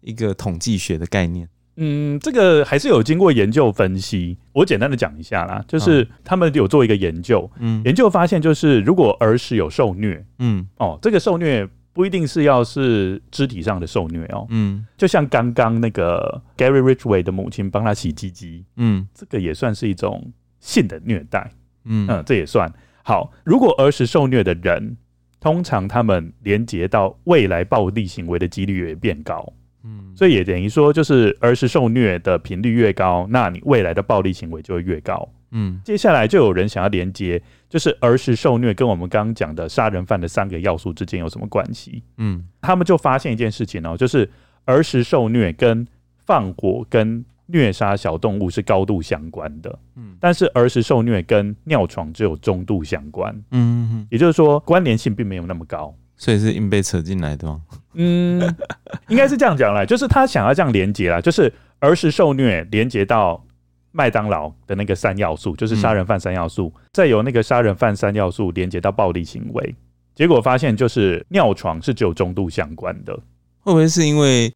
[0.00, 1.48] 一个统计学的概念？
[1.76, 4.38] 嗯，这个还是有经过研究分析。
[4.52, 11.68] 我简单的讲一下啦，就是他们有做一个研究，嗯，研究发现就是如果儿时有受虐，嗯，哦，这个受虐。
[11.94, 21.50] 不一定是要是肢体上的受虐哦，嗯，就像刚刚那个 Gary Ridgway 的母亲帮他洗鸡鸡，嗯，这个也算是一种性的虐待，
[21.84, 22.06] 嗯。
[22.10, 22.70] 嗯，这也算。
[23.04, 23.32] 好。
[23.44, 24.96] 如果儿时受虐的人，
[25.38, 29.52] 通常他们连接到未来暴力行为的几率也变高，
[29.84, 35.28] 嗯，所以也等于说，就是儿时受虐的频率越高，那你未来的暴力行为就会越高。
[35.50, 42.02] 嗯，接下来就有人想要连接，就是儿时受虐跟我们刚刚讲的杀人犯的三个要素之间有什么关系？
[42.16, 44.28] 嗯，他们就发现一件事情哦，就是
[44.64, 45.86] 儿时受虐跟
[46.24, 53.88] 放火跟虐杀小动物是高度相关的，嗯，但是儿时受虐跟尿床只有中度相关，嗯。
[53.90, 57.60] 哼，也就是说关联性并没有那么高，所以是硬被扯进来的吗？
[57.94, 58.40] 嗯，
[59.08, 63.44] 应该是这样讲啦，就是他想要这样连接啦，就是儿时受虐连接到
[63.92, 69.74] 麦当劳的那个三要素，就是杀人犯三要素，嗯、再由那个杀人犯三要素连接到暴力行为，
[70.14, 73.12] 结果发现就是尿床是只有中度相关的，
[73.60, 74.52] 会不会是因为？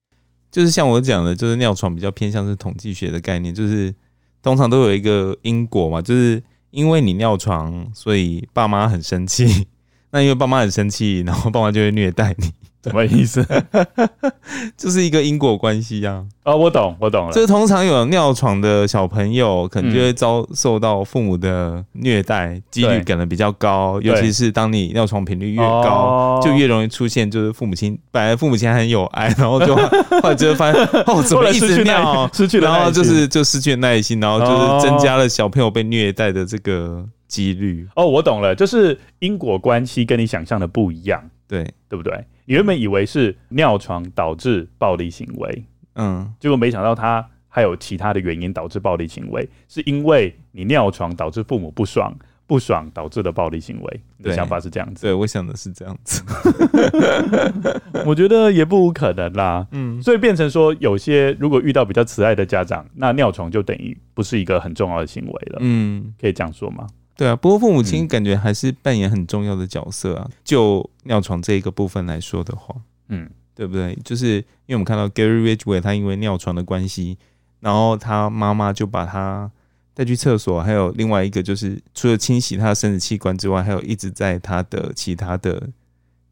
[0.50, 3.94] 就是像我讲的，就是尿床比较偏向是统计学的概念，就是
[4.42, 9.68] 通常都有一个因果嘛，就是因为你尿床，所以爸妈很生气，
[10.10, 12.50] 那因为爸妈很生气，然后爸妈就会虐待你。
[12.84, 13.44] 什么意思？
[14.78, 16.24] 就是一个因果关系呀。
[16.44, 17.32] 哦，我懂，我懂了。
[17.32, 24.00] 就是通常有尿床的小朋友，可能就会遭受到父母的虐待，几率可能比较高。
[24.00, 29.74] 尤其是当你尿床频率越高，就越容易出现，就是父母亲本来父母亲很有爱，然后就
[30.22, 37.86] 后来就会发现哦，怎么一直尿，失去了，然后就是就失去了耐心，然后就是增加了小朋友被虐待的这个几率。
[37.94, 42.24] 哦，我懂了，就是因果关系跟你想象的不一样，对，对不对？
[42.46, 45.64] 你原本以为是尿床导致暴力行为，
[45.94, 52.10] 嗯，结果没想到他还有其他的原因导致暴力行为，是因为你尿床导致父母不爽，
[52.46, 54.00] 不爽导致的暴力行为。
[54.16, 55.02] 你的想法是这样子？
[55.02, 56.22] 对，我想的是这样子。
[58.06, 66.86] 我觉得也不无可能啦，嗯，所以变成说，有些如果遇到比较慈爱的家长，那尿床就等于不是一个很重要的行为了，嗯，可以这样说吗？
[67.18, 70.24] 对啊，不过父母亲感觉还是扮演很重要的角色啊。
[70.30, 72.72] 嗯、就尿床这一个部分来说的话，
[73.08, 73.98] 嗯，对不对？
[74.04, 77.18] 就是因为我们看到 Gary Ridgway 他因为尿床的关系，
[77.58, 79.50] 然后他妈妈就把他
[79.94, 85.68] 带去厕所，还有另外一个就是除了清洗他的生殖器官之外，还有一直在他的其他的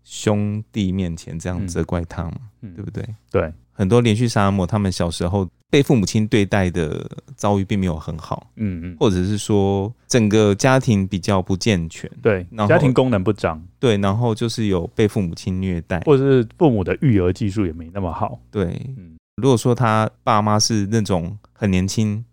[0.04, 3.04] 兄弟面前这样责怪他嘛，嗯、对不对？
[3.28, 3.52] 对。
[3.76, 18.64] 很多连续杀人魔，他们小时候被父母亲对待的遭遇并没有很好，嗯嗯，或者是说整个家庭比较不健全，对，家庭功能不彰，对，然后就是有被父母亲虐待，或者是父母的育儿技术也没那么好，对，
[18.96, 22.24] 嗯，如果说他爸妈是那种很年轻，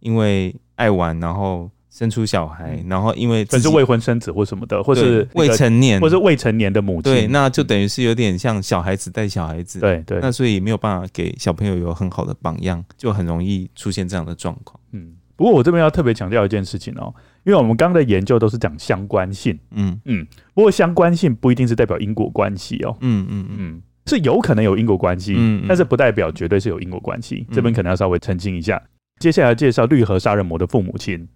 [0.00, 1.70] 因为爱玩，然后。
[1.90, 14.78] 生出小孩，然后因为这是未婚生子或什么的，或是未成年，或是未成年的母亲，对，那就等于是有点像小孩子带小孩子，对对，那所以没有办法给小朋友有很好的榜样，就很容易出现这样的状况。
[14.92, 17.12] 嗯，不过我这边要特别强调一件事情哦，
[17.44, 20.00] 因为我们刚刚的研究都是讲相关性，嗯。
[20.04, 20.24] 嗯，
[20.54, 28.80] 不过相关性不一定是代表因果关系哦，嗯嗯嗯，是有可能有因果关系，嗯，但是不代表绝对是有因果关系，这边可能要稍微澄清一下。
[29.18, 31.28] 接下来介绍绿河杀人魔的父母亲。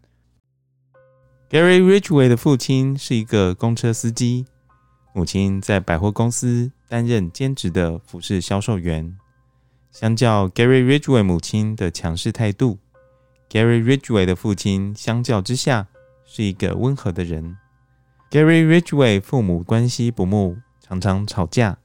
[1.50, 4.46] Gary Ridgway 的父亲是一个公车司机，
[5.12, 9.16] 母亲在百货公司担任兼职的服饰销售员。
[9.92, 12.78] 相较 Gary Ridgway 母亲的强势态度
[13.50, 15.86] ，Gary Ridgway 的父亲相较之下
[16.24, 17.56] 是一个温和的人。
[18.30, 21.76] Gary Ridgway 父母关系不睦，常常吵架。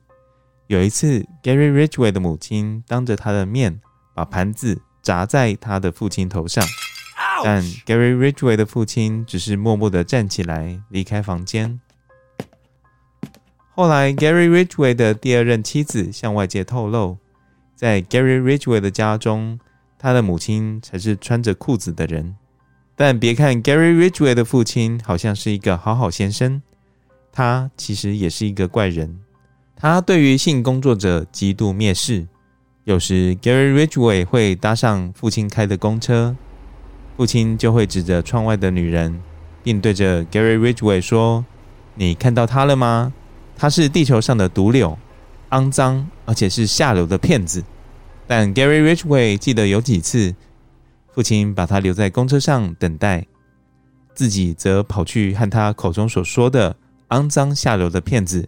[0.67, 3.81] 有一次，Gary Ridgway 的母亲当着他的面
[4.15, 6.65] 把盘子砸在他的父亲头上。
[7.43, 11.79] 但 Gary Ridgway 的父亲只是默默的站起来离开房间。
[13.71, 17.17] 后来，Gary Ridgway 的第二任妻子向外界透露，
[17.75, 19.59] 在 Gary Ridgway 的家中，
[19.97, 22.35] 他的母亲才是穿着裤子的人。
[22.95, 26.61] 但别看 Gary Ridgway 的父亲好像是一个好好先生，
[27.31, 29.17] 他其实也是一个怪人。
[29.77, 32.27] 他对于性工作者极度蔑视，
[32.83, 36.35] 有时 Gary Ridgway 会搭上父亲开的公车。
[37.19, 39.19] 父亲就会指着窗外的女人，
[39.61, 41.45] 并对着 Gary Ridgway 说
[41.95, 43.11] ：“你看到她了吗？
[43.57, 44.97] 她是地球上的毒瘤，
[45.49, 47.61] 肮脏而且是下流的骗子。”
[48.25, 50.33] 但 Gary Ridgway 记得有几次，
[51.11, 53.27] 父亲把他留在公车上等待，
[54.13, 56.73] 自己则跑去和他口中所说的
[57.09, 58.47] 肮脏下流的骗子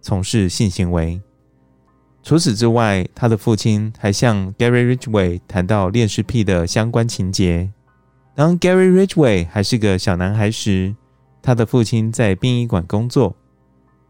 [0.00, 1.20] 从事性行为。
[2.22, 7.68] 除此之外，他的父亲还向 Gary Ridgway 谈到恋尸癖的相关情节。
[8.34, 10.94] 当 Gary Ridgway 还是个小男孩时，
[11.42, 13.36] 他的父亲在殡仪馆工作。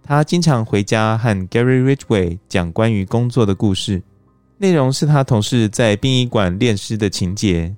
[0.05, 4.01] 他经常回家和 Gary Ridgway 讲关于工作的故事，
[4.59, 7.75] 内容是他同事在殡仪馆恋尸的情节。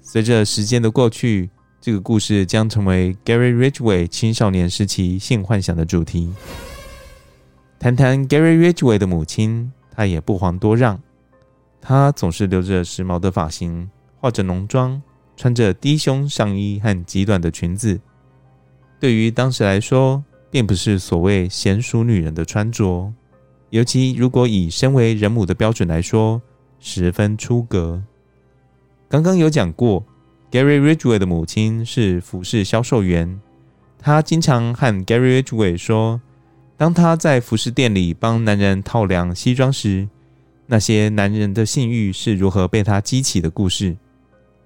[0.00, 6.32] 随着时间的过去，这个故事将成为 Gary Ridgway 青少年时期性幻想的主题。
[7.78, 10.98] 谈谈 Gary Ridgway 的母亲，她也不遑多让。
[11.80, 15.02] 她总是留着时髦的发型，化着浓妆。
[15.36, 18.00] 穿着低胸上衣和极短的裙子，
[19.00, 23.12] 对于当时来说，并不是所谓娴熟女人的穿着。
[23.70, 26.40] 尤其如果以身为人母的标准来说，
[26.78, 28.02] 十分出格。
[29.08, 30.04] 刚刚有讲过
[30.50, 33.40] ，Gary Ridgway 的母亲是服饰销售员，
[33.98, 36.20] 她经常和 Gary Ridgway 说，
[36.76, 40.08] 当他在服饰店里帮男人套量西装时，
[40.66, 43.96] 那些男人的性欲是如何被他激起的故事。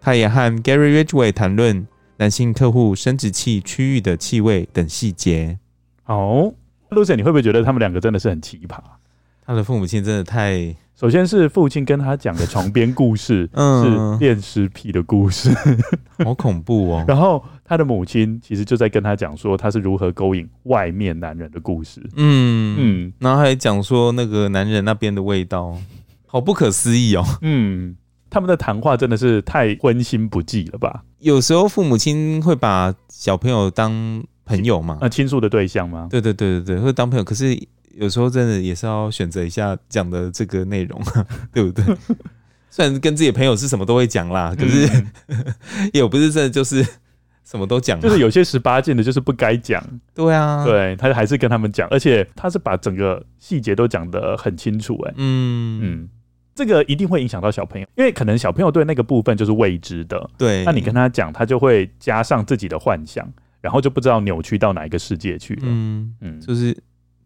[0.06, 1.84] 他也和 Gary Ridgway 谈论
[2.18, 5.58] 男性客户生殖器区域的气味等细节。
[6.04, 6.54] 哦
[6.90, 8.78] ，Lucien，你会不会觉得他们两个真的是很奇葩？
[9.44, 10.72] 他的父母亲真的太……
[10.94, 15.50] 首先是父亲跟他讲的床边故事， 嗯，是恋尸癖的故事，
[16.24, 17.04] 好恐怖哦。
[17.08, 25.76] 然后他的母亲其实就在跟他讲说他是如何勾引外面男人的故事，嗯嗯，然后还讲说那个男人那边的味道，
[26.26, 27.24] 好不可思议哦。
[27.42, 27.96] 嗯，
[28.30, 31.02] 他们的谈话真的是太荤腥不忌了吧？
[31.20, 36.08] 有时候父母亲会把小朋友当朋友嘛，那倾诉的对象吗？
[36.10, 37.56] 对对对对对，会当朋友，可是。
[37.98, 41.00] 有时候真的也是要选择一下讲的这个内容，
[41.50, 41.82] 对不对？
[42.68, 44.86] 虽然跟自己的朋友是什么都会讲啦，可是
[45.94, 46.86] 也不是真的就是
[47.42, 49.82] 什么都讲，就是有些十八禁的，就是不该讲。
[50.14, 54.94] 对啊，对，他还是跟他们讲，而且他是把整个细节都讲得很清楚。
[55.06, 56.08] 哎，嗯嗯，
[56.56, 60.28] 这个一定会影响到小朋友，因为可能小朋友对那个部分就是未知的。
[60.36, 65.62] 对，那你跟他讲，他就会加上自己的幻想，然后就不知道扭曲到哪一个世界去了。
[65.66, 66.76] 嗯嗯，就是。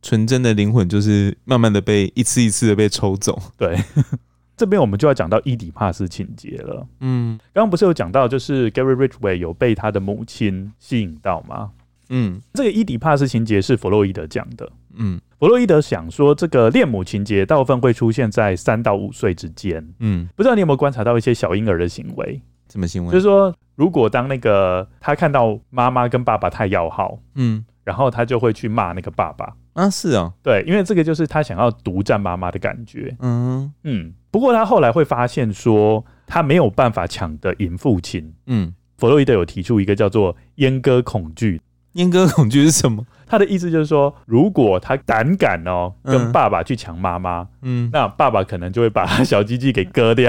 [0.02, 3.38] 纯真的灵魂就是慢慢的被一次一次的被抽走。
[3.58, 3.76] 对，
[4.56, 6.86] 这边我们就要讲到伊底帕斯情节了。
[7.00, 11.72] 嗯，刚刚不是有讲到，就是 Gary Ridgway 有被他的母亲吸引到吗？
[12.08, 14.72] 嗯，这个伊底帕斯情节是弗洛伊德讲的。
[14.94, 19.86] 嗯，弗洛伊德想说，这个恋母情节大部分会出现在三到五岁之间。
[20.00, 22.40] 嗯，不知道你有没有观察到一些小婴儿的行为？
[22.70, 23.12] 什么行为？
[23.12, 29.54] 就是说，如果当那个他看到妈妈跟爸爸太要好，嗯，然后他就会去骂那个爸爸。
[29.72, 33.16] 啊，是啊，对，因为这个就是他想要独占妈妈的感觉。
[33.20, 38.34] 嗯嗯，不过他后来会发现说，他没有办法抢得赢父亲。
[38.46, 41.60] 嗯，弗洛伊德有提出一个叫做阉割恐惧。
[41.94, 43.04] 阉割恐惧是什么？
[43.30, 50.28] 他的意思就是说，如果他胆敢哦跟爸爸去抢妈妈，嗯，那爸爸可能就会把他小鸡鸡给割掉，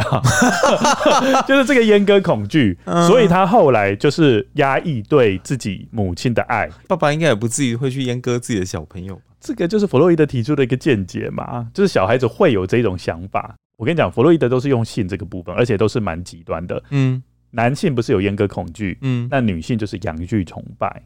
[1.48, 6.70] 就是这个阉割恐惧，嗯，所以他后来就是压抑对自己母亲的爱。
[6.88, 9.22] 爸爸应该也不至于会去阉割自己的小朋友吧。
[9.40, 13.56] 这个就是弗洛伊德提出的一个见解嘛，就是小孩子会有这种想法。
[13.78, 16.84] 我跟你讲，弗洛伊德都是用性这个部分，而且都是蛮极端的。
[16.92, 21.02] 嗯，男性不是有阉割恐惧，嗯，那女性就是阳具崇拜。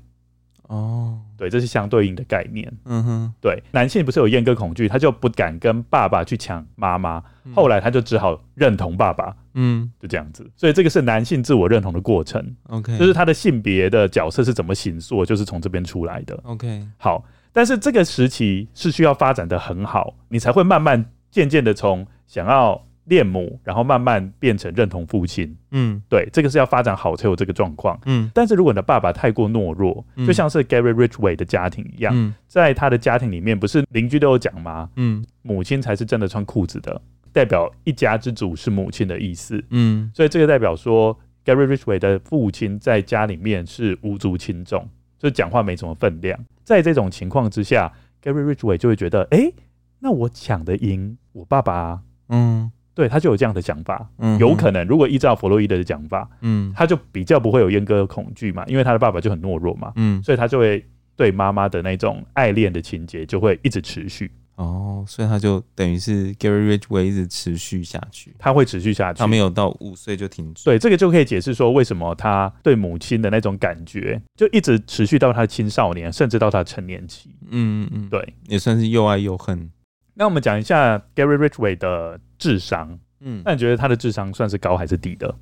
[0.67, 2.71] 哦，对，这是相对应的概念。
[2.85, 9.35] 嗯哼，对，男性不是有阉割恐惧，他就不敢跟爸爸去抢妈妈，嗯，后来他就只好认同爸爸。
[9.53, 12.55] 嗯，就这样子，所以这个是男性自我认同的过程。
[12.69, 16.39] OK，就是他的性别的角色是怎么形塑，就是从这边出来的。
[16.43, 17.23] OK，好，
[17.53, 22.85] 但是这个时期是需要发展的很好，你才会慢慢渐渐的从想要。
[23.05, 25.55] 恋母，然后慢慢变成认同父亲。
[25.71, 27.99] 嗯，对，这个是要发展好才有这个状况。
[28.05, 34.89] 嗯，但是如果你的爸爸太过懦弱，嗯、就像是 Gary Richway 的家庭一样，嗯、在他的家庭里面，不是邻居都有讲吗？
[34.95, 39.63] 嗯，母亲才是真的穿裤子的，代表一家之主是母亲的意思。
[39.69, 44.87] 嗯，所以这个代表说 Gary Richway 的父亲在家里面是无足轻重，
[45.19, 46.39] 就讲话没什么分量。
[46.63, 49.53] 在这种情况之下，Gary Richway 就会觉得，哎、欸，
[49.99, 52.01] 那我抢得赢我爸爸啊。
[52.29, 52.71] 嗯。
[52.95, 60.83] 对，他就有这样的想法，嗯，有可能如果依照弗洛伊德的讲法，嗯，他就比较不会有阉割恐惧嘛，因为他的爸爸就很懦弱嘛，嗯，所以他就会
[61.15, 64.31] 对妈妈的那种爱恋的情节就会一直持续。
[64.55, 70.63] 哦，所以他就等于是 Gary Ridgway 一直持续下去，他会持续下去，他没有到五岁就停止。
[70.63, 77.35] 对，这个就可以解释说为什么他对母亲的那种感觉就一直持续到他青少年，甚至到他成年期。
[77.49, 79.69] 嗯嗯嗯，对，也算是又爱又恨。
[80.13, 85.33] 那我们讲一下 Gary Ridgway 的智商，嗯，那你觉得他的智商算是高还是低的？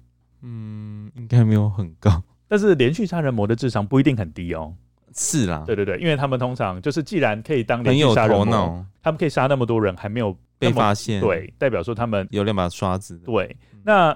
[0.42, 4.74] 嗯，应该没有很高，但是连续杀人魔的智商不一定很低哦。
[5.16, 13.18] 是啦，对对对，因为他们通常就是既然可以当连续杀人魔，他们可以杀那么多人还没有被发现，对，代表说他们有两把刷子。
[13.20, 14.12] 对，那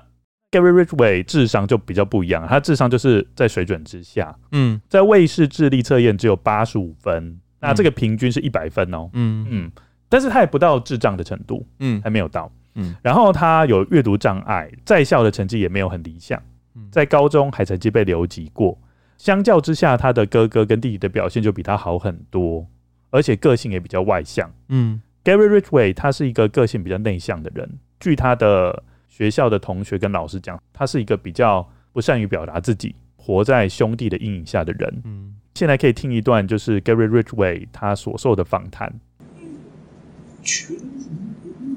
[0.49, 9.45] Gary Ridgway 智商就比较不一样，他智商就是在水准之下，嗯，在卫士智力测验只有八十五分，那这个平均是一百分哦，嗯。
[9.49, 9.71] 嗯。
[10.09, 12.95] 但是他也不到智障的程度，嗯，还没有到，嗯。
[13.03, 16.41] 然后他有阅读障碍，在校的成绩也没有很理想，
[16.89, 18.79] 在高中还曾经被留级过。
[19.17, 22.65] 相较之下，他的哥哥跟弟弟的表现就比他好很多，
[23.09, 25.01] 而且个性也比较外向，嗯。
[25.23, 27.69] Gary Ridgway 他是一个个性比较内向的人，
[27.99, 35.01] 据他的学校的同学跟老师讲，他是一个比较不善于表达自己，活在兄弟的阴影下的人。
[35.03, 38.93] 嗯，现在可以听一段，就是 Gary Ridgway 他所受的访谈。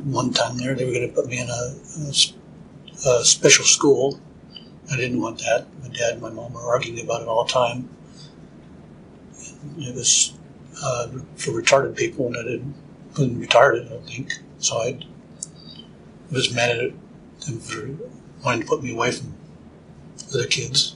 [0.03, 1.75] one time there, they were going to put me in a,
[3.09, 4.19] a, a special school
[4.91, 5.65] I didn't want that.
[5.81, 7.89] My dad and my mom were arguing about it all the time.
[9.75, 10.33] And it was
[10.83, 12.75] uh, for retarded people, and I didn't
[13.11, 13.87] wasn't retarded.
[13.87, 14.77] I don't think so.
[14.77, 14.99] I
[16.31, 16.91] was mad at
[17.41, 17.89] them for
[18.43, 19.33] wanting to put me away from
[20.33, 20.95] other kids.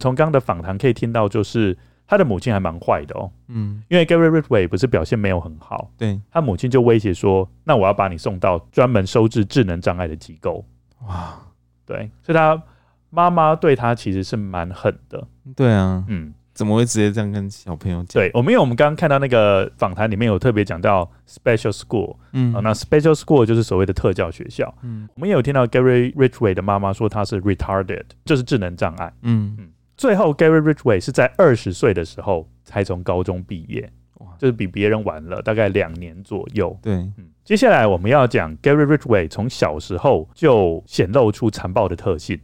[0.00, 1.76] 从刚刚的访谈可以听到，就是
[2.07, 3.31] 他的母亲还蛮坏的哦。
[3.47, 10.65] 嗯，因为 Gary Ridgway 不是表现没有很好，对，他母亲就威胁说：“那我要把你送到专门收治智能障碍的机构。”
[11.07, 11.37] 哇，
[11.85, 12.61] 对，所以他
[13.09, 15.27] 妈妈对他其实是蛮狠的。
[15.55, 18.21] 对啊，嗯，怎么会直接这样跟小朋友讲？
[18.21, 24.73] 对，我们因为我们刚刚看到那个访谈里面有特别讲到 special school，嗯，哦，那 special school 就是所谓的特教学校。
[24.81, 29.13] 嗯，我们也有听到 Gary Ridgway 的妈妈说他是 retarded，就是智能障碍。
[29.23, 36.77] 嗯嗯，最后 Gary Ridgway 是在二十岁的时候才从高中毕业，哇就是比别人晚了大概两年左右。
[36.81, 37.13] 对，嗯，
[37.43, 42.39] 接下来我们要讲 Gary Ridgway 从小时候就显露出残暴的特性。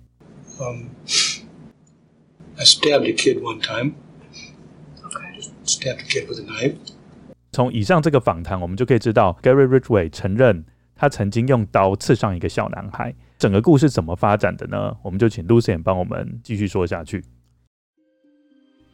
[0.60, 0.90] Um,
[2.58, 3.94] I stabbed a kid one time.
[5.02, 5.50] Okay.
[5.66, 6.76] Stabbed a kid with a knife.
[7.52, 13.16] 从以上这个访谈，我们就可以知道 Gary Ridgway 承认他曾经用刀刺伤一个小男孩。
[13.38, 14.96] 整个故事怎么发展的呢？
[15.02, 17.24] 我们就请 Lucien 帮我们继续说下去。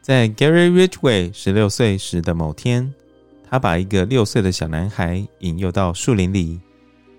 [0.05, 2.93] 在 Gary Ridgway 十六岁时的某天，
[3.49, 6.59] 他把一个六岁的小男孩引诱到树林里，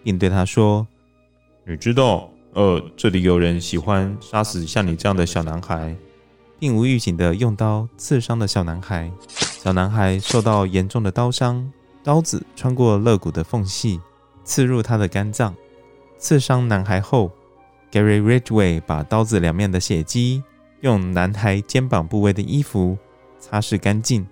[0.05, 0.87] 并对他说
[1.67, 5.97] ：“你知道，呃，这里有人喜欢杀死像你这样的小男孩。”
[6.61, 9.11] 并无预警地用刀刺伤了小男孩。
[9.59, 11.69] 小男孩受到严重的刀伤，
[12.05, 14.01] 刀子穿过肋骨的缝隙，
[14.45, 15.53] 刺入他的肝脏。
[16.19, 17.33] 刺伤男孩后
[17.91, 20.45] ，Gary Ridgway 把刀子两面的血迹
[20.81, 22.97] 用男孩肩膀部位的衣服
[23.41, 24.27] 擦拭干净，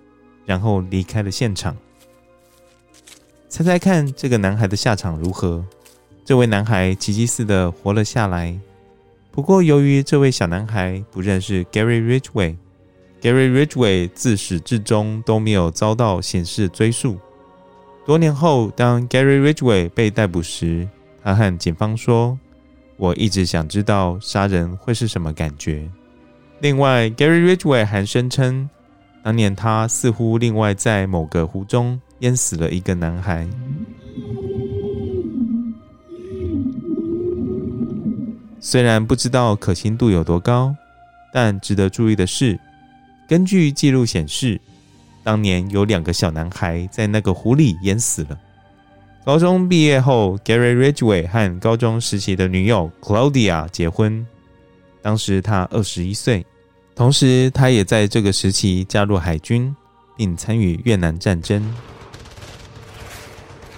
[0.45, 1.75] 然后离开了现场。
[3.49, 5.65] 猜猜看，这个男孩的下场如何？
[6.23, 8.59] 这位男孩奇迹似的活了下来。
[9.31, 17.17] 不过，由于这位小男孩不认识 Gary Ridgway，Gary Ridgway 自始至终都没有遭到刑事追诉。
[18.05, 20.87] 多年后，当 Gary Ridgway 被逮捕时，
[21.23, 22.37] 他和警方说
[22.97, 25.89] ：“我一直想知道杀人会是什么感觉。”
[26.65, 28.67] 另外，Gary Ridgway 还声称，
[29.21, 33.47] 当年他似乎另外在某个湖中淹死了一个男孩。
[38.59, 40.75] 虽然不知道可信度有多高，
[41.31, 42.59] 但值得注意的是，
[43.29, 44.59] 根据记录显示，
[45.23, 48.35] 当年有两个小男孩在那个湖里淹死了。
[49.23, 54.25] 高中毕业后，Gary Ridgway 和高中时期的女友 Claudia 结婚，
[55.03, 56.43] 当时他二十一岁。
[56.95, 59.75] 同时，他也在这个时期加入海军，
[60.15, 61.61] 并参与越南战争。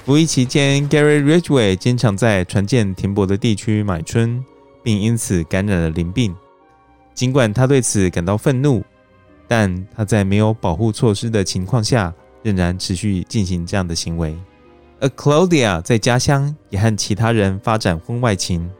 [0.05, 4.43] 服役期间，Gary Ridgway 经常在船舰停泊的地区买春。
[4.87, 6.33] 并因此感染了淋病。
[7.13, 8.81] 尽管他对此感到愤怒，
[9.45, 14.33] 但他在没有保护措施的情况下，仍然持续进行这样的行为。
[15.01, 18.71] 而 Claudia 在家乡也和其他人发展婚外情。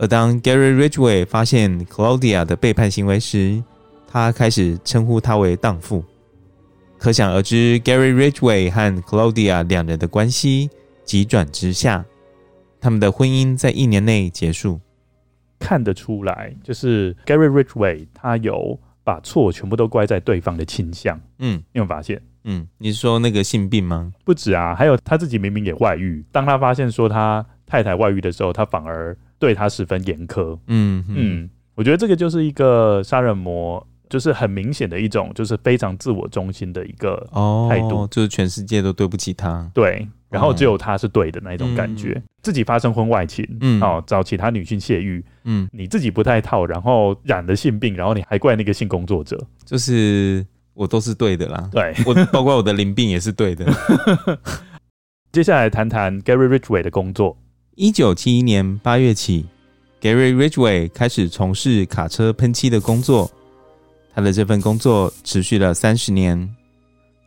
[0.00, 3.62] 而当 Gary Ridgway 发现 Claudia 的背叛行为时，
[4.08, 6.02] 他开始称呼她为荡妇。
[6.96, 10.70] 可想而知，Gary Ridgway 和 Claudia 两人的关系
[11.04, 12.02] 急转直下，
[12.80, 14.80] 他们的婚姻在一年内结束。
[15.58, 21.20] 看得出来，就是 Gary Ridgway 他有把错全部都怪在对方的倾向。
[21.40, 22.22] 嗯，你有发现？
[22.44, 24.14] 嗯，你是说那个性病吗？
[24.24, 30.56] 不止啊，还有他自己明明也外遇，当他发现说他太太外遇的时候，他反而对他十分严苛。
[30.68, 37.16] 嗯嗯，嗯，我觉得这个就是一个杀人魔，就是很明显的一种，就是非常自我中心的一个
[37.68, 39.68] 态度，哦，就是全世界都对不起他。
[39.74, 40.06] 对。
[40.28, 53.66] 然后只有他是对的那一种感觉，嗯、自己发生婚外情，嗯，哦，找其他女性泄欲，嗯，你自己不太套，然后染了性病，然后你还怪那个性工作者，就是我都是对的啦，对，我包括我的淋病也是对的。
[55.32, 57.36] 接下来谈谈 Gary Ridgway 的工作。
[57.76, 59.46] 一九七一年八月起
[60.00, 63.30] ，Gary Ridgway 开始从事卡车喷漆的工作，
[64.14, 66.54] 他的这份工作持续了三十年。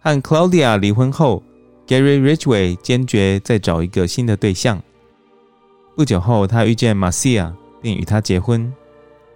[0.02, 1.42] 和 Claudia 离婚后。
[1.86, 4.82] Gary Ridgway 坚决再找一个新的对象。
[5.98, 8.74] 不久后，他遇见 Marcia，并与她结婚。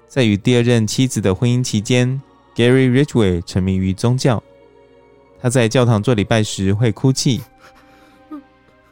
[0.07, 2.21] 在与第二任妻子的婚姻期间
[2.55, 4.41] ，Gary Ridgway 沉迷于宗教。
[5.41, 7.41] 他在教堂做礼拜时会哭泣，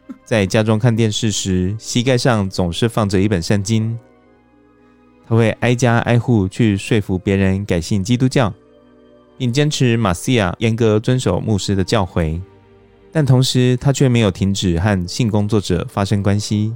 [0.23, 3.97] 在家中看电视时，膝盖上总是放着一本圣经。
[5.27, 8.53] 他会挨家挨户去说服别人改信基督教，
[9.37, 12.39] 并坚持马西亚严格遵守牧师的教诲。
[13.11, 16.73] 但同时，他却没有停止和性工作者发生关系，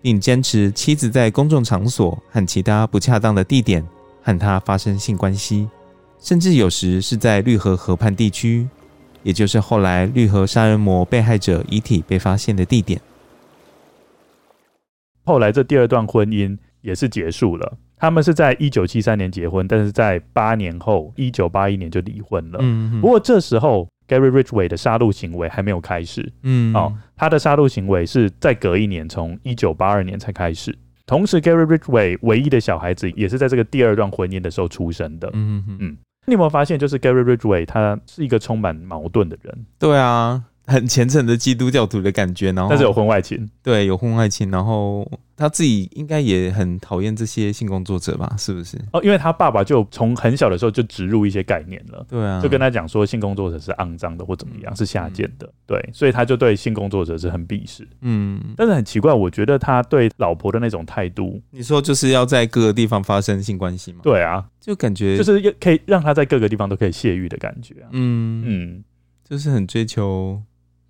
[0.00, 3.86] 并坚持妻子在公众场所和其他不恰当的地点
[4.22, 5.68] 和他发生性关系，
[6.20, 8.66] 甚至有时是在绿河河畔地区，
[9.26, 13.00] 也就是后来绿河杀人魔被害者遗体被发现的地点。
[15.24, 17.76] 后来这第二段婚姻也是结束了。
[17.96, 22.60] 他们是在一九七三年结婚，但是在八年后，一九八一年就离婚了。
[22.62, 26.32] 嗯，不过这时候 Gary Ridgway 的杀戮行为还没有开始。
[26.44, 30.78] 嗯，哦，他的杀戮行为是在隔一年，从一九八二年才开始。
[31.04, 35.28] 同时，Gary Ridgway 唯一的小孩子也是在这个第二段婚姻的时候出生的。
[35.32, 35.96] 嗯哼嗯，
[36.26, 39.66] 你有没有发现，就是 Gary Ridgway 他是一个充满矛盾的人？
[39.78, 40.44] 对啊。
[40.66, 48.34] 很虔诚的基督教徒的感觉，然后但是有婚外情，对，有婚外情，然后他自己应该也很讨厌这些性工作者吧？
[48.36, 48.76] 是不是？
[48.92, 64.00] 哦，因为他爸爸就从很小的时候就植入一些概念了，对啊，就跟他讲说性工作者是肮脏的或怎么样，是下贱的，对，所以他就对性工作者是很鄙视，嗯，但是很奇怪，我觉得他对老婆的那种态度，你说就是要在各个地方发生性关系吗？
[64.02, 68.42] 对啊，就感觉就是可以让他在各个地方都可以泄欲的感觉啊，嗯。
[68.46, 68.84] 嗯，
[69.28, 70.42] 就是很追求。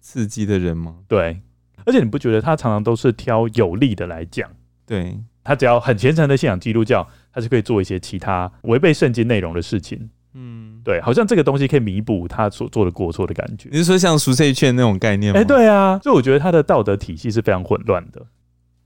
[0.07, 0.98] 刺激的人吗？
[1.09, 1.40] 对，
[1.84, 4.48] 而且你不觉得他常常都是挑有利的来讲？
[4.86, 10.09] 对，他只要很虔诚的信仰基督教，他是可以做一些其他违背圣经内容的事情。
[10.34, 13.68] 嗯，对，好像这个东西可以弥补他所做的过错的感觉。
[13.72, 15.40] 你是说像赎罪券那种概念吗？
[15.40, 18.24] 哎、欸，对啊，所以我觉得他的道德体系是非常混乱的。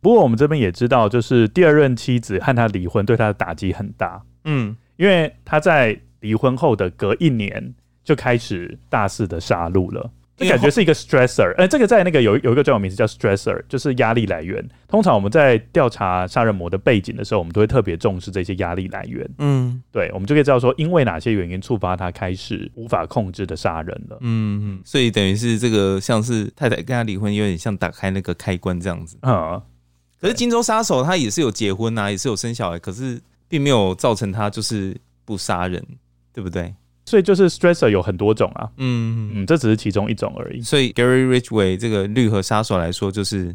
[0.00, 4.22] 不过我们这边也知道，就是第二任妻子和他离婚，对他的打击很大。
[4.44, 10.10] 嗯，因为他在离婚后的隔一年就开始大肆的杀戮了。
[10.40, 14.66] 这感觉是一个 stressor，呃，这个在那个有有一个专有名词叫 stressor，就是压力来源。
[14.88, 19.28] 通常我们在调查杀人魔的背景的时候，我们都会特别重视这些压力来源。
[19.36, 24.16] 嗯，对，我们就可以知道说，因为哪些原因触发他开始无法控制的杀人了。
[24.22, 29.18] 嗯嗯，所以等于是这个像是太太跟他离婚，有点像打开那个开关这样子。
[29.20, 29.60] 嗯，
[30.20, 35.84] 可是金州杀手他也是有结婚啊，也是有生小孩，可是并没有造成他就是不杀人，
[36.32, 36.74] 对不对？
[37.10, 40.60] 所以就是 stressor 有很多种啊，嗯嗯，这只是其中一种而已。
[40.60, 43.52] 所以 Gary Ridgway 这个绿河杀手来说，就是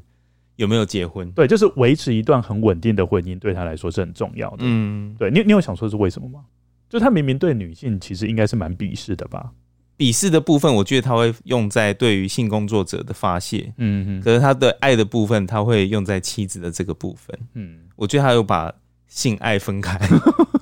[0.57, 1.31] 有没有结婚？
[1.31, 4.57] 对，就是维持一段很稳定的婚姻，对他来说是很重要的。
[4.59, 6.41] 嗯，对你，你有想说是为什么吗？
[6.89, 9.51] 就他明明对女性其实应该是蛮鄙视的吧？
[9.97, 13.73] 鄙视的部分，我觉得他会用在对于性工作者的发泄。
[13.77, 17.39] 嗯哼，可是他的爱的部分，他会用在妻子的这个部分。
[17.53, 18.69] 嗯，我觉得他有把
[19.07, 19.97] 性爱分开。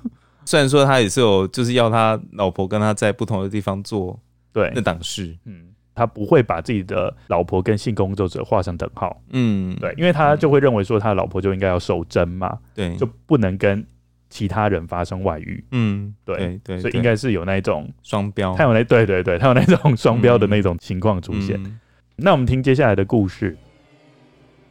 [0.53, 4.19] 虽然说他也是有，就是要他老婆跟他在不同的地方做
[4.51, 4.71] 对。
[4.75, 13.83] 那档事，嗯，他不会把自己的老婆跟性工作者画上等号，嗯，对，因为他就会认为说他的老婆就应该要守贞嘛，对，就不能跟
[14.29, 21.59] 其他人发生外遇，嗯，对对，对，所以应该是有那种双标，他有那对对对，他有那种双标的那种情况出现。
[21.63, 21.79] 嗯嗯、
[22.17, 23.57] 那我们听接下来的故事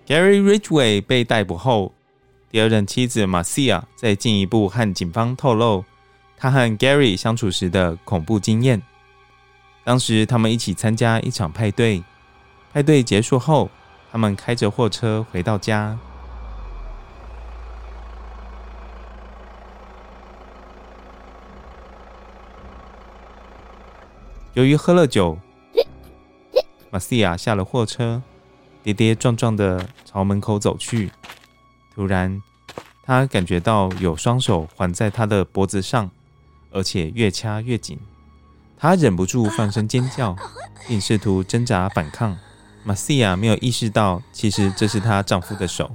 [0.06, 1.92] ，Gary Ridgway 被逮捕后。
[2.52, 5.82] 第二任妻子玛西亚在进一步和警方透露，
[6.36, 8.82] 她和 Gary 相处时的恐怖经验。
[9.84, 12.04] 当时他们一起参加一场派对，
[12.70, 13.70] 派对结束后，
[14.10, 15.98] 他们开着货车回到家。
[24.52, 25.38] 由于喝了酒，
[26.90, 28.20] 玛西亚下了货车，
[28.82, 31.10] 跌跌撞撞的朝门口走去。
[31.94, 32.42] 突然，
[33.02, 36.10] 他感觉到有双手环在他的脖子上，
[36.70, 37.98] 而且越掐越紧。
[38.78, 40.34] 他忍不住放声尖叫，
[40.88, 42.36] 并试图挣扎反抗。
[42.84, 45.94] 玛西亚没有意识到，其实这是她丈夫的手。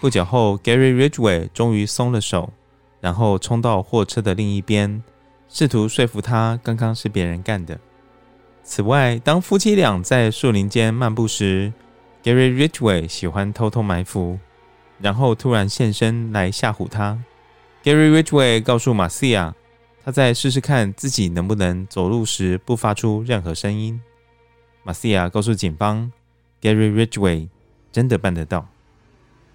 [0.00, 2.52] 不久后，Gary Ridgway 终于松了手，
[3.00, 5.02] 然后冲到货车的另一边，
[5.48, 7.78] 试图说服他刚刚是别人干的。
[8.62, 11.72] 此外，当夫妻俩在树林间漫步时
[12.22, 14.38] ，Gary Ridgway 喜欢偷偷埋伏。
[15.02, 17.18] 然后突然现身来吓唬他。
[17.82, 19.54] Gary Ridgway 告诉玛西亚，
[20.04, 24.00] 他再试试看自己能不能走路时不发出任何声音。
[24.84, 26.10] 玛西亚告诉警方
[26.60, 27.48] ，Gary Ridgway
[27.90, 28.68] 真的办得到。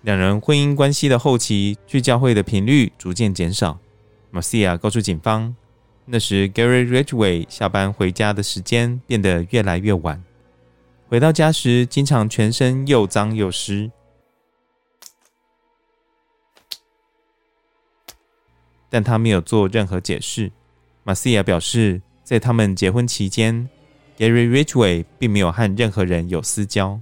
[0.02, 3.80] 两人婚姻关系的后期，去教会的频率逐渐减少。
[4.30, 5.56] 玛西亚告诉警方，
[6.06, 10.22] 那时 Gary Ridgway 下班回家的时间变得越来越晚，
[11.08, 13.90] 回到家时经常全身又脏又湿。
[18.90, 20.52] 但他没有做任何解释。
[21.04, 23.68] 玛西亚表示，在他们结婚期间
[24.18, 27.00] ，Gary Ridgway 并没有和任何人有私交。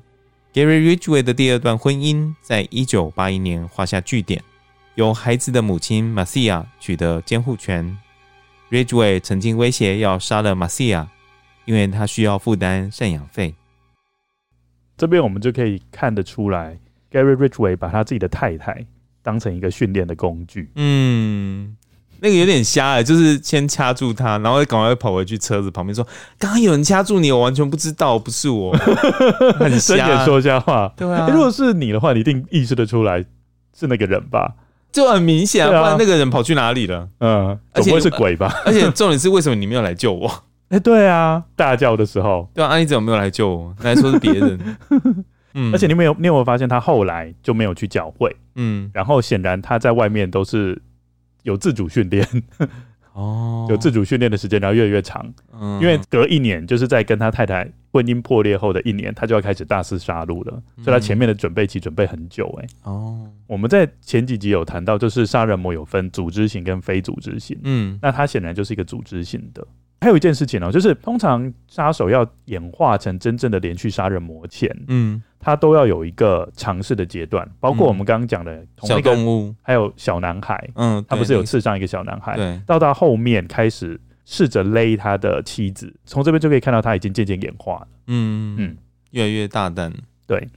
[0.53, 4.43] Gary Ridgway 的第二段婚姻在一九八一年画下句点，
[4.95, 7.97] 由孩子的母亲玛西亚取得监护权。
[8.69, 11.09] Ridgway 曾经威胁要杀了玛西亚，
[11.65, 13.53] 因为他需要负担赡养费。
[14.97, 16.79] 这边我们就可以看得出来。
[17.11, 18.85] Gary Ridgway 把他自己的太太
[19.25, 20.69] 当成一个训练的工具。
[20.75, 21.75] 嗯，
[22.19, 26.05] 那个有点瞎哎，就是先掐住他，然后赶快跑回去车子旁边说
[26.37, 28.71] ：“刚刚有人掐住你，我完全不知道，不是我。
[29.57, 30.93] ”很瞎，说瞎话。
[30.95, 33.25] 对啊，如果是你的话，你一定意识得出来
[33.77, 34.53] 是那个人吧？
[34.91, 37.09] 就很明显，啊，不然那个人跑去哪里了？
[37.19, 38.53] 嗯，而且不会是鬼吧？
[38.63, 40.31] 而且重点是，为什么你没有来救我？
[40.69, 43.75] 哎， 对啊，大叫的时候，对啊，阿姨怎么没有来救我？
[43.81, 44.59] 来说是别人。
[45.55, 48.35] 嗯，而且你没有，你有没有发现他后来就没有去教会？
[48.55, 50.79] 嗯，然后显然他在外面都是
[51.43, 52.27] 有自主训练。
[53.13, 55.33] 哦， 有自主训练的时间，然后越来越长。
[55.53, 60.61] 嗯，因为隔一年，就是在跟他太太婚姻破裂后的一年，他就要开始大肆杀戮了。
[60.83, 62.47] 所以，他前面的准备期准备很久。
[62.61, 67.57] 哎，哦，我们在前几集有谈到，就是杀人魔有分组织型跟非组织型。
[67.63, 69.65] 嗯，那他显然就是一个组织型的。
[70.01, 88.77] 还有一件事情哦，就是通常杀手要演化成真正的连续杀人魔前，嗯，他都要有一个尝试的阶段，包括我们刚刚讲的小动物，还有小男孩，嗯，他不是有刺伤一个小男孩，对，到他后面开始试着勒他的妻子，从这边就可以看到他已经渐渐演化了，嗯嗯，
[89.11, 89.91] 越来越大胆，
[90.27, 90.47] 对。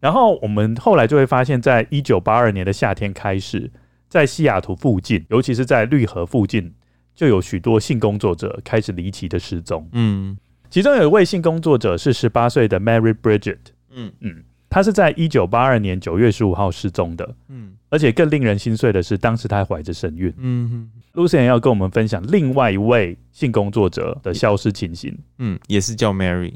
[0.00, 3.70] 然后我们后来就会发现，在一九八二年的夏天开始，
[4.08, 6.72] 在西雅图附近，尤其是在绿河附近。
[7.18, 9.88] 就有许多性工作者开始离奇的失踪。
[9.90, 10.38] 嗯，
[10.70, 13.58] 其中有一位性工作者是十八岁的 Mary Bridget。
[13.90, 17.34] 嗯嗯，她是在一九八二年九月十五号失踪的。
[17.48, 20.32] 嗯，而且更令人心碎的是，当时她还怀着身孕。
[20.36, 25.18] 嗯，Lucien 要跟我们分享另外一位性工作者的消失情形。
[25.38, 26.54] 嗯，也是叫 Mary。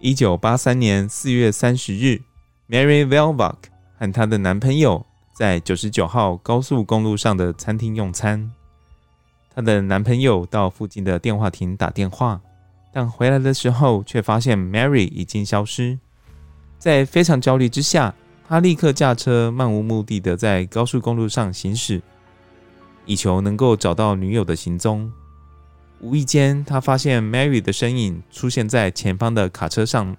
[0.00, 2.20] 一九八三年四月三十日
[2.68, 3.54] ，Mary Velbach
[3.96, 8.50] 和她的男朋友在九十九号高速公路上的餐厅用餐。
[9.58, 12.40] 她的男朋友到附近的电话亭打电话，
[12.92, 15.98] 但回来的时候却发现 Mary 已经消失。
[16.78, 18.14] 在非常焦虑之下，
[18.48, 22.00] 他立刻驾车漫无目的的在高速公路上行驶，
[23.04, 25.10] 以求能够找到女友的行踪。
[25.98, 30.16] 无意间，他发现 Mary 的身影出现在前方的卡车上，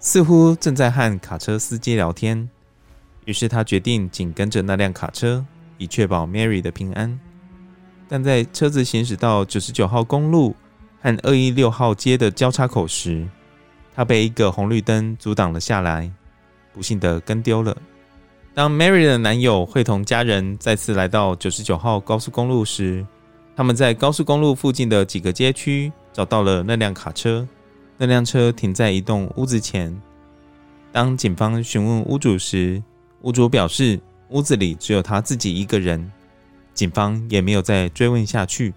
[0.00, 2.50] 似乎正在和卡车司机聊天。
[3.24, 5.46] 于是他决定紧跟着那辆卡车，
[5.78, 7.16] 以确保 Mary 的平安。
[8.08, 10.54] 但在车子行驶到九十九号公路
[11.00, 13.26] 和二一六号街的交叉口时，
[13.94, 16.10] 他被一个红绿灯阻挡了下来，
[16.72, 17.76] 不幸的跟丢了。
[18.54, 23.04] 当 Mary 的男友会同家人再次来到九十九号高速公路时，
[23.56, 27.46] 他们在高速公路附近的几个街区找到了那辆卡车。
[27.96, 29.96] 那辆车停在一栋屋子前。
[30.90, 32.82] 当警方询问屋主时，
[33.22, 33.98] 屋主表示
[34.28, 36.12] 屋子里只有他自己一个人。
[36.74, 38.74] 警方也没有再追问下去，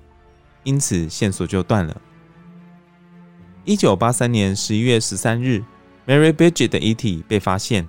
[0.64, 2.00] 因此线索就断了。
[3.66, 5.62] 一九八三年十一月十三日
[6.06, 7.86] ，Mary Bridget 的遗体被发现，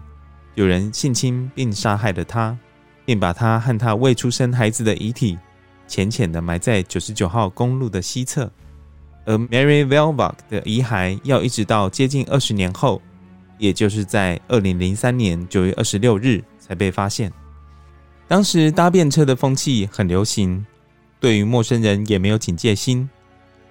[0.55, 2.57] 有人性侵并杀害了她，
[3.05, 5.39] 并把她和她未出生孩子的遗体
[5.87, 8.51] 浅浅地埋在九十九号公路的西侧。
[9.25, 13.01] 而 Mary Velbach 的遗骸要一直到接近二十年后，
[13.59, 17.31] 也就是在二零零三年九月二十六日才被发现。
[18.29, 20.66] 当时搭便车的风气很流行，
[21.18, 23.09] 对于陌生人也没有警戒心。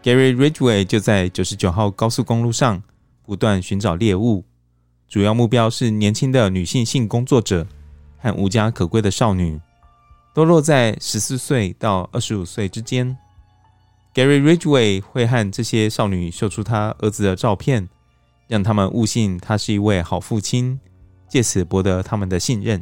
[0.01, 2.81] Gary Ridgway 就在九十九号高速公路上
[3.23, 4.43] 不断寻找猎物，
[5.07, 7.67] 主要目标是年轻的女性性工作者
[8.17, 9.61] 和无家可归的少女，
[10.33, 13.15] 都落在十四岁到二十五岁之间。
[14.15, 17.87] Gary Ridgway 会和这些少女秀出他儿子的照片，
[18.47, 20.79] 让他们误信他是一位好父亲，
[21.29, 22.81] 借此博得他们的信任。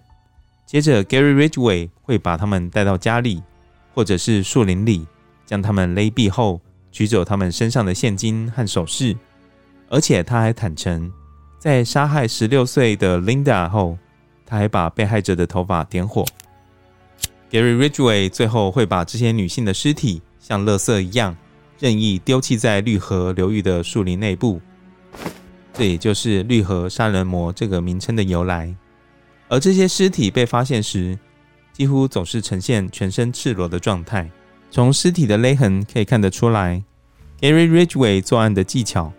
[0.76, 3.42] 接着，Gary Ridgway 会把他们带到家里，
[3.94, 5.08] 或者是树林里，
[5.46, 6.60] 将他们勒毙后，
[6.92, 9.16] 取走他们身上的现金和首饰。
[9.88, 11.10] 而且他还坦诚，
[11.58, 13.98] 在杀害十六岁的 Linda 后，
[14.46, 16.26] 他还把被害者的头发点火。
[17.50, 21.34] Gary Ridgway 最后会把这些女性的尸体像垃圾一样
[21.80, 24.60] 任意丢弃在绿河流域的树林内部。
[25.74, 28.76] 这也就是绿河杀人魔这个名称的由来。
[29.48, 31.18] 而这些尸体被发现时，
[31.72, 34.30] 几乎总是呈现全身赤裸的状态。
[34.72, 36.84] 从尸体的勒痕可以看得出来
[37.40, 39.12] ，Gary Ridgway 作案的技巧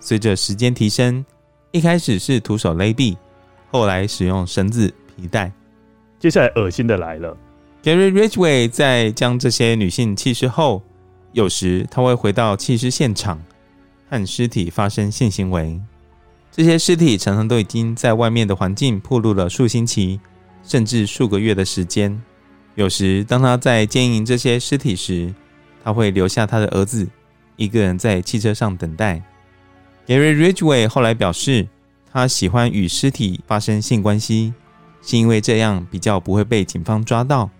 [0.00, 1.24] 随着时间提升，
[1.70, 3.16] 一开始是徒手勒毙，
[3.70, 5.52] 后来使用绳子、皮带。
[6.18, 7.36] 接下来恶心的来了
[7.82, 10.82] ，Gary Ridgway 在将这些女性弃尸后，
[11.32, 13.40] 有时他会回到弃尸现场，
[14.08, 15.80] 和尸体发生性行为。
[16.56, 20.20] 这些尸体常常都已经在外面的环境暴露了数星期，
[20.62, 22.22] 甚至数个月的时间。
[22.76, 25.34] 有时，当他在经营这些尸体时，
[25.82, 27.08] 他会留下他的儿子
[27.56, 29.20] 一个人在汽车上等待。
[30.06, 31.66] Gary Ridgway 后来表示，
[32.12, 34.54] 他喜欢与尸体发生性关系，
[35.02, 37.50] 是因为这样比较不会被警方抓到，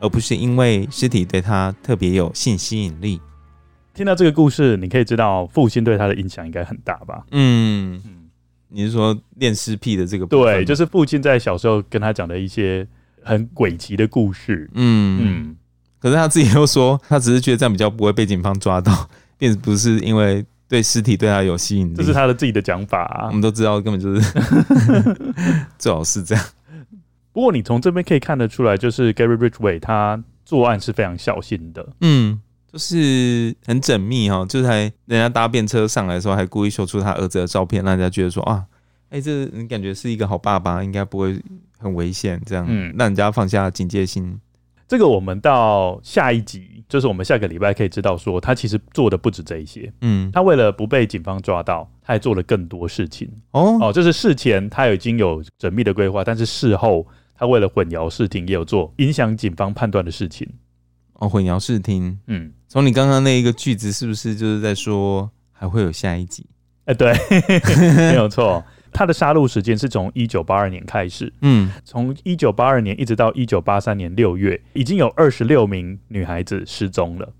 [0.00, 3.20] 而不是因为尸体对他特别有性吸引力。
[3.92, 7.22] 听到这个故事，你可以知道父亲对他的影响应该很大吧？
[7.32, 8.00] 嗯，
[8.70, 10.54] 你是说恋尸癖的这个部分？
[10.54, 12.86] 对，就是父亲在小时候跟他讲的一些
[13.22, 14.70] 很诡奇的故事。
[14.74, 15.56] 嗯嗯，
[15.98, 21.96] 可是他自己又说，他只是觉得这样比较不会被警方抓到， 并不是因为对尸体对他有吸引力。
[21.96, 23.26] 这是他的自己的讲法啊。
[23.26, 24.34] 我们都知道，根本就是
[25.76, 26.44] 最好是这样。
[27.32, 31.88] 不过你从这边可以看得出来，就是 Gary Ridgway 他作案是非常小心的。
[32.00, 32.40] 嗯。
[32.72, 38.64] 就是很缜密哈，就是还人家搭便车上来的时候，还故意秀出他儿子的照片，让人家觉得说啊，
[39.08, 41.36] 哎、欸，这你感觉是一个好爸爸，应该不会
[41.78, 44.38] 很危险，这样，嗯，让人家放下警戒心。
[44.86, 53.28] 这个我们到下一集，就是我们下个礼拜可以知道说，他其实做的不止这一些，嗯，他为了不被警方抓到，他还做了更多事情。
[53.50, 57.04] 哦哦，就是事前他已经有缜密的规划，但是事后
[57.34, 60.48] 他为了混淆视听，也有做影响警方判断的事情。
[61.14, 62.52] 哦，混淆视听，嗯。
[62.70, 66.46] 从你刚刚那一个句子，是不是就是在说还会有下一集？
[66.84, 67.12] 哎、欸，对，
[68.12, 68.62] 没有错。
[68.92, 77.32] 他的杀戮时间是从一九八二年开始，嗯，从一九八二年一直到一九八三年六月，已经有二十六名女孩子失踪了。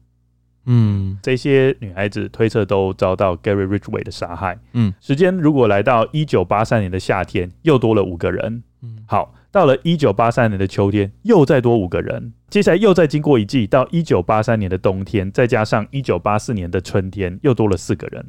[0.66, 4.59] 嗯，这些女孩子推测都遭到 Gary Ridgway 的杀害。
[4.72, 8.64] 嗯，时间如果来到一九八三年的夏天，又多了五个人。
[8.83, 9.33] 嗯，好。
[9.53, 12.32] 到了一九八三年的秋天，又再多五个人。
[12.48, 18.26] 接下来又再经过一季，到一九八三年的冬天，再加上一九八四年的春天，又多了四个人，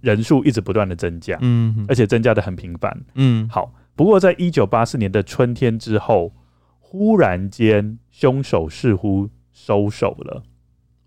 [0.00, 3.48] 人数一直不断的增加，嗯，而且增加的很频繁，嗯。
[3.48, 6.32] 好，不过在一九八四年的春天之后，
[6.78, 10.42] 忽然间凶手似乎收手了。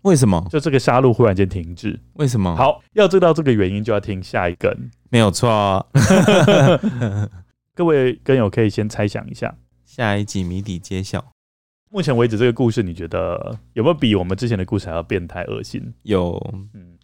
[0.02, 0.44] 为什么？
[0.50, 2.00] 就这个杀戮忽然间停止？
[2.14, 2.56] 为什么？
[2.56, 4.90] 好，要知道这个原因，就要听下一根。
[5.10, 5.86] 没有错啊。
[7.82, 11.32] 各位跟友可以先猜想一下，下一集谜底揭晓。
[11.90, 15.92] 目前为止，这个故事你觉得有没有比我们之前的故事还要变态恶心？
[16.04, 16.40] 有，
[16.74, 16.96] 嗯。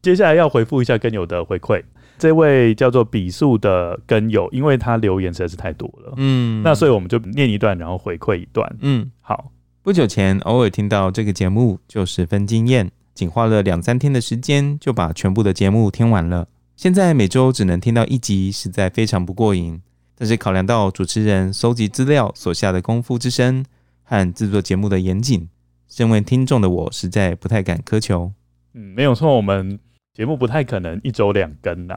[0.00, 1.82] 接下来要回复一下跟友的回馈。
[2.18, 9.52] 这位叫做比素的跟友，因为他留言实在是太多了，嗯，那所以我们就念一段，然后回馈一段，嗯，好。
[9.82, 16.48] 不久前偶尔听到这个节目，就十分惊艳，仅花了两三天的时间就把全部的节目听完了。
[16.74, 19.80] 现在每周只能听到一集，实在非常不过瘾。
[20.18, 23.64] 但是考量到主持人搜集资料所下的功夫之深
[24.02, 25.48] 和制作节目的严谨，
[25.88, 28.32] 身为听众的我实在不太敢苛求。
[28.74, 29.78] 嗯，没有错，我们。
[30.16, 31.94] 节目不太可能一周两更呐，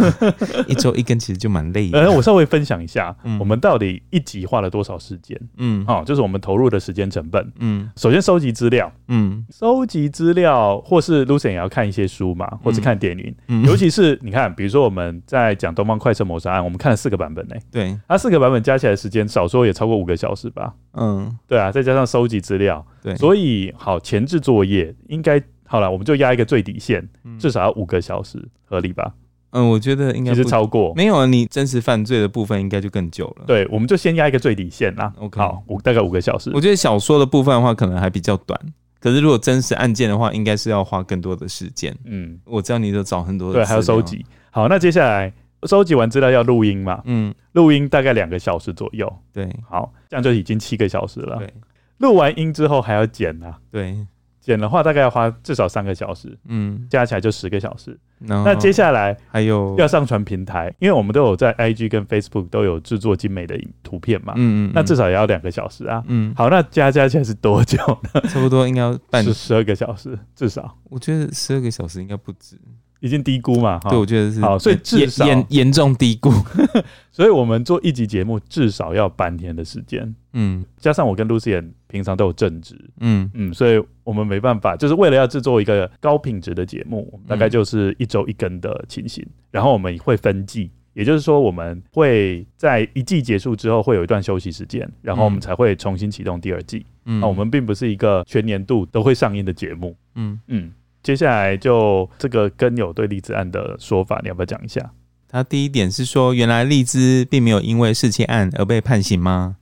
[0.66, 2.00] 一周一更其实就蛮累的。
[2.00, 5.38] 呃，我稍微分享一下，嗯，我们到底一集花了多少时间？
[5.58, 7.52] 嗯，好，就是我们投入的时间成本。
[7.58, 13.34] 嗯，首先收集资料，嗯，收集资料，或是 Lucien 也要看一些书嘛，或是看电影。
[13.48, 17.54] 嗯，尤其是你看，比如说我们在讲《东方快车谋杀案》，我们看了四个版本呢。
[17.70, 20.72] 对，它四个版本加起来的时间少说也超过五个小时吧？
[20.94, 25.42] 嗯，对啊，再加上收集资料，对，所以好前置作业应该。
[25.74, 27.04] 好了，我们就压一个最底线，
[27.36, 29.12] 至少要五个小时，合理吧？
[29.50, 30.94] 嗯，我觉得应该是超过。
[30.94, 33.44] 没有啊，你真实犯罪的部分应该就更久了。
[33.44, 35.12] 对，我们就先压一个最底线啦。
[35.18, 36.52] OK，好，五大概五个小时。
[36.54, 38.56] 我觉得小说的部分的话，可能还比较短。
[39.00, 41.92] 可是如果真实案件的话，应该是要花更多的时间。
[42.04, 44.24] 嗯，我知道你都找很多的，对，还要收集。
[44.52, 45.32] 好，那接下来
[45.64, 47.02] 收集完资料要录音嘛？
[47.04, 49.12] 嗯，录音大概两个小时左右。
[49.32, 51.38] 对，好，这样就已经七个小时了。
[51.38, 51.52] 对，
[51.98, 53.58] 录完音之后还要剪啊。
[53.72, 54.06] 对。
[54.44, 57.98] 剪的话大概要花至少三个小时，嗯，加起来就十个小时。
[58.18, 67.78] 那接下来还有要上传平台，因为我们都有在 IG 跟 Facebook 都有制作精美的图片嘛，嗯嗯，那至少也要两个小时啊，嗯，好，那加加起来是多久
[68.12, 68.20] 呢？
[68.28, 70.76] 差不多应该要半 十二个小时，至少。
[70.90, 72.58] 我觉得十二个小时应该不止。
[73.00, 73.78] 已经低估嘛？
[73.90, 76.32] 对，我觉得是好，所以至少严严重低估。
[77.12, 80.14] 所以我们做一集节目至少要半天的时间。
[80.32, 82.76] 嗯，加上我跟 Lucien 平常都有正职。
[82.98, 89.24] 嗯嗯，所以我们没办法，就是为了要制作一个高品质的节目，大概就是一周一更的情形。
[89.52, 96.84] 然后我们会分季，也就是说我们会在一季结束之后会有一段休息时间，然后我们才会重新启动第二季。
[97.04, 99.96] 嗯，那我们并不是一个全年度都会上映的节目。
[100.16, 100.72] 嗯嗯。
[101.04, 104.90] 接下来就这个跟友对荔枝案的说法，你要不要讲一下？
[105.28, 109.56] 他第一点是说，原来荔枝并没有因为弑窃案而被判刑吗？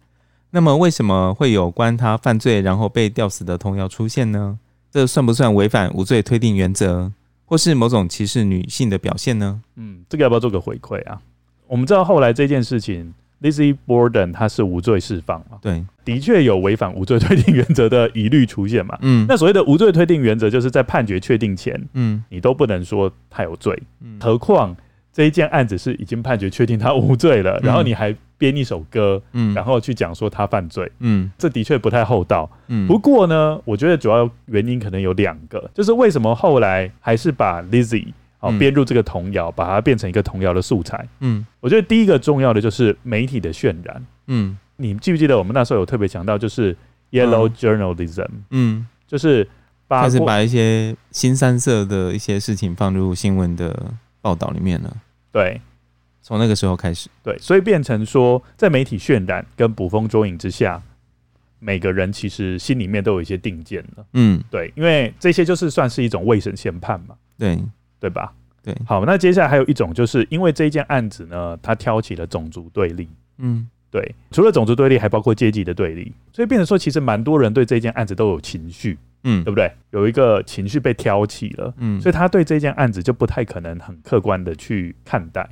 [0.54, 4.58] 那么为什么会有关他犯罪然后被吊死的童谣出现呢？
[4.90, 7.10] 这算不算违反无罪推定原则，
[7.46, 9.62] 或是某种歧视女性的表现呢？
[9.76, 11.18] 嗯，这个要不要做个回馈啊？
[11.66, 15.56] 我们知道后来这件事情 Lizzie Borden 她是无罪释放嘛？
[15.62, 18.98] 对，的确有违反无罪推定原则的疑虑出现嘛？
[19.00, 24.76] 嗯，那所谓的无罪推定原则，就是在判决确定前，嗯你都不能说他有罪，嗯何况
[25.10, 31.30] 这一件案子是已经判决确定他无罪了，嗯然后你还编一首歌，嗯，然后去讲说他犯罪，嗯。
[31.38, 32.50] 这的确不太厚道。
[32.66, 38.08] 嗯，不过呢，我觉得主要原因可能有两个，就是为什么后来还是把 Lizzie
[38.40, 38.58] 哦嗯。
[38.58, 41.08] 编入这个童谣，把它变成一个童谣的素材。
[41.20, 41.46] 嗯。
[41.60, 44.04] 我觉得第一个重要的就是媒体的渲染。
[44.26, 44.58] 嗯。
[44.76, 46.76] 你记不记得我们那时候有特别强调，就是
[47.12, 49.46] Yellow 嗯 Journalism，、嗯，就是
[49.86, 54.92] 把过开始把一些新三色的一些事情放入新闻的报道里面了。
[55.30, 55.60] 对
[56.22, 60.80] 从那个时候开始，对，所以变成说，在媒体渲染跟捕风捉影之下，
[61.58, 64.06] 每个人其实心里面都有一些定见了。
[64.14, 67.58] 嗯，对，因为这些就是算是一种未审先判嘛，对。
[68.00, 68.32] 对吧？
[68.64, 73.08] 对，好，那接下来还有一种，就是因为这一件案子呢，他挑起了种族对立。
[73.38, 73.68] 嗯。
[73.92, 79.44] 对，除了种族对立，还包括阶级的对立，所以变成说，其实蛮多人对这件案子都有情绪，嗯。
[79.44, 79.70] 对不对？
[79.90, 85.48] 有一个情绪被挑起了，嗯，所以他对这件案子就不太可能很客观的去看待，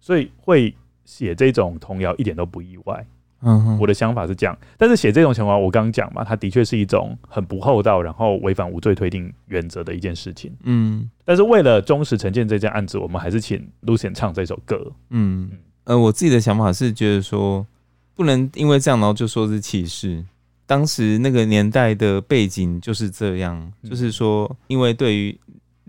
[0.00, 0.74] 所以会
[1.04, 3.06] 写这种童谣一点都不意外。
[3.42, 10.54] 嗯哼我的想法是这样，但是写这种情况，我刚刚讲嘛，它的确是一种很不厚道，然后违反无罪推定原则的一件事情。
[10.64, 14.92] 嗯但是为了忠实呈现这件案子，我们还是请 Lucian 唱这首歌。
[15.08, 15.50] 嗯，
[15.84, 17.66] 呃，我自己的想法是觉得说，
[18.14, 20.22] 不能因为这样然后就说是歧视。
[20.66, 25.40] 当时那个年代的背景就是这样，就是说，因为对于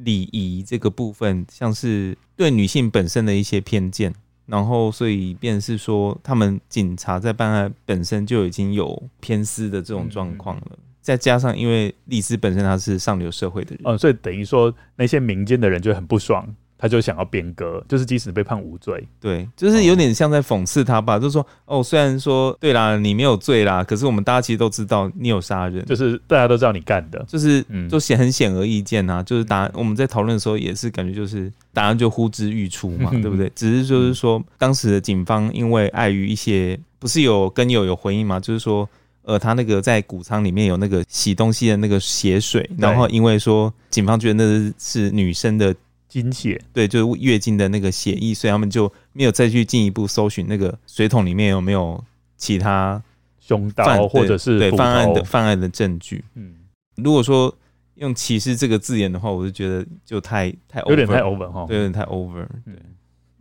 [0.04, 4.14] 礼仪这个部分，像是对女性本身的一些偏见，
[4.46, 10.78] 然后所以便是说，他们警察在办案本身就已经有偏私的这种状况了。
[11.02, 16.48] 再加上因为丽兹本身他是上流社会的人，嗯，所以等于说那些民间的人就很不爽，
[16.82, 27.24] 他就想要变革，就是即使被判无罪，对，就是有点像在讽刺他吧，就是说，哦，虽然说对啦，你没有罪啦，可是我们大家其实都知道你有杀人，就是大家都知道你干的。
[27.28, 33.48] 就是嗯就显很显而易见啊，就是答案我们在讨论的时候也是感觉就是答案就呼之欲出嘛，对不对？
[33.54, 38.90] 只是就是说当时的警方因为碍于一些不是有跟友有回应嘛，就是说
[39.22, 45.76] 呃他那个在谷仓里面有那个洗东西的那个血水，然后因为说警方觉得那是女生的
[46.12, 52.04] 精血，对，就是月经的那个血液，所以他们就没有再去进一步搜寻那个水桶里面有没有
[52.36, 53.02] 其他
[53.40, 56.22] 凶犯刀或者是犯案的犯案的证据。
[56.36, 56.54] 嗯，
[56.98, 57.56] 如果说
[57.96, 61.66] 用歧视这个字眼的话，我就觉得就太太 over, 有点太 over 哈。
[61.66, 62.44] 对，有点太 over。
[62.44, 62.76] 嗯对，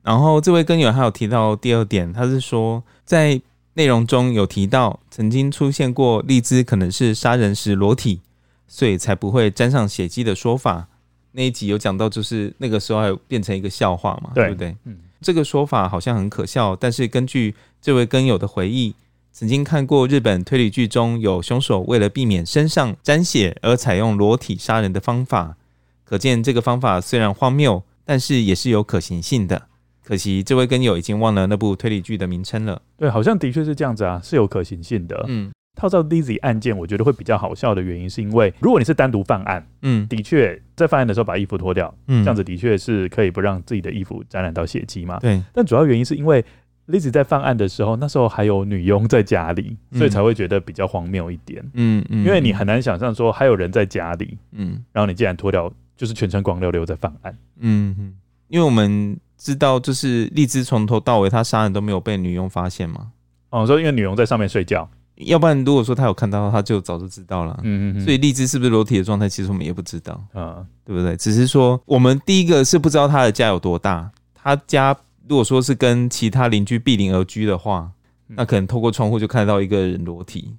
[0.04, 3.42] 然后这位根友还有提到第二点，他是说在
[3.74, 8.20] 内容中有提到曾经出现过荔枝可能是杀人时裸体，
[8.68, 10.86] 所以才不会沾上血迹的说法。
[11.32, 14.76] 那一集有讲到，就是那个时候还有变成一个笑话嘛，对对不对？
[14.84, 18.94] 嗯，这个说法好像很可笑，但是根据这位根友的回忆，
[19.32, 25.56] 曾经看过日本推理剧中有凶手为了避免身上沾血而采用裸体杀人的方法，
[26.04, 29.68] 可见这个方法虽然荒谬，但是也是有可行性的。
[30.02, 32.82] 可惜这位根友已经忘了那部推理剧的名称了。
[32.96, 35.24] 对，好像的确是这样子啊，是有可行性的。
[35.28, 45.18] 嗯套照 Lizzie 案件，我觉得会比较好笑的原因，是因为如果你是单独犯案，嗯的确在犯案的时候把衣服脱掉，嗯，这样子的确是可以不让自己的衣服沾染到血迹嘛。
[45.20, 46.44] 对，但主要原因是因为
[46.86, 51.64] Lizzie 在犯案的时候，那时候还有女佣在家里，所以才会觉得比较荒谬一点。
[51.72, 57.34] 嗯嗯，因为你很难想象说还有人在家里，嗯然后你竟然脱掉，就是全程光溜溜在犯案。
[57.60, 58.14] 嗯嗯，
[58.48, 63.12] 因为我们知道，就是荔枝从头到尾他杀人都没有被女佣发现嘛。
[63.50, 64.88] 哦，说因为女佣在上面睡觉，
[65.26, 67.58] 要不然如果说他有看到，他就早就知道了。
[67.62, 71.16] 嗯嗯所以荔枝是不是裸体的状态，其实我们也不知道，啊，对不对？
[71.16, 74.96] 只是说我们第一个是不知道他的家有多大，他家
[75.28, 77.90] 如果说是跟其他邻居毗邻而居的话，
[78.28, 80.56] 嗯那可能透过窗户就看到一个人裸体，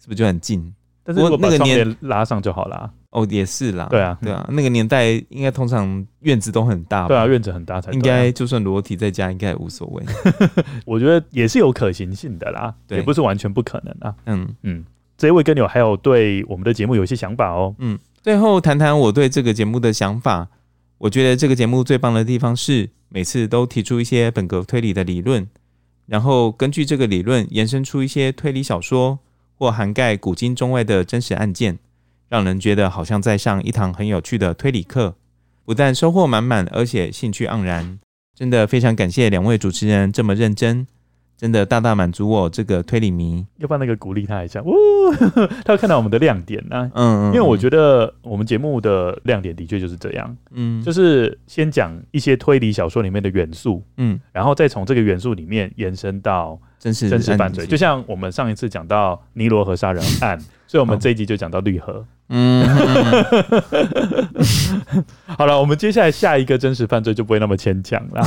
[0.00, 0.74] 是不是就很近？
[1.04, 2.90] 但是如果把窗帘拉上就好啦。
[3.12, 10.02] 哦，也是啦，对啊对啊，那个年代应该通常院子都很大吧，对啊，院子很大才应该就算裸体在家应该也无所谓。
[10.84, 14.14] 我觉得也是有可行性的啦，也不是完全不可能啊。
[14.24, 14.84] 嗯嗯，
[15.16, 17.74] 这一位跟友还有对我们的节目有一些想法哦。
[17.78, 20.48] 嗯，最后谈谈我对这个节目的想法。
[20.96, 25.46] 我觉得这个节目最棒的地方是每次都提出一些本格推理的理论，
[26.06, 29.18] 然后根据这个理论延伸出一些推理小说
[29.58, 31.78] 或涵盖古今中外的真实案件。
[32.32, 35.16] 让人觉得好像在上一堂很有趣的推理课，
[35.66, 37.98] 不但收获满满，而且兴趣盎然。
[38.34, 40.86] 真的非常感谢两位主持人这么认真。
[41.36, 43.44] 真的大大满足我这个推理迷。
[43.58, 44.60] 要不要那个鼓励他一下？
[44.60, 44.72] 哦，
[45.62, 46.90] 他会看到我们的亮点啊。
[46.94, 50.34] 嗯，因为我觉得我们节目的亮点的确就是这样。
[50.52, 57.64] 嗯，就是先讲一些推理小说里面的元素，嗯，然后再从这个元素里面延伸到真实真实犯罪。
[57.64, 62.04] 就像我们上一次讲到尼罗河杀人案，所以我们这一集就讲到绿河。
[62.28, 62.66] 嗯，
[65.38, 68.26] 好了，我们接下来下一个真实犯罪就不会那么牵强了。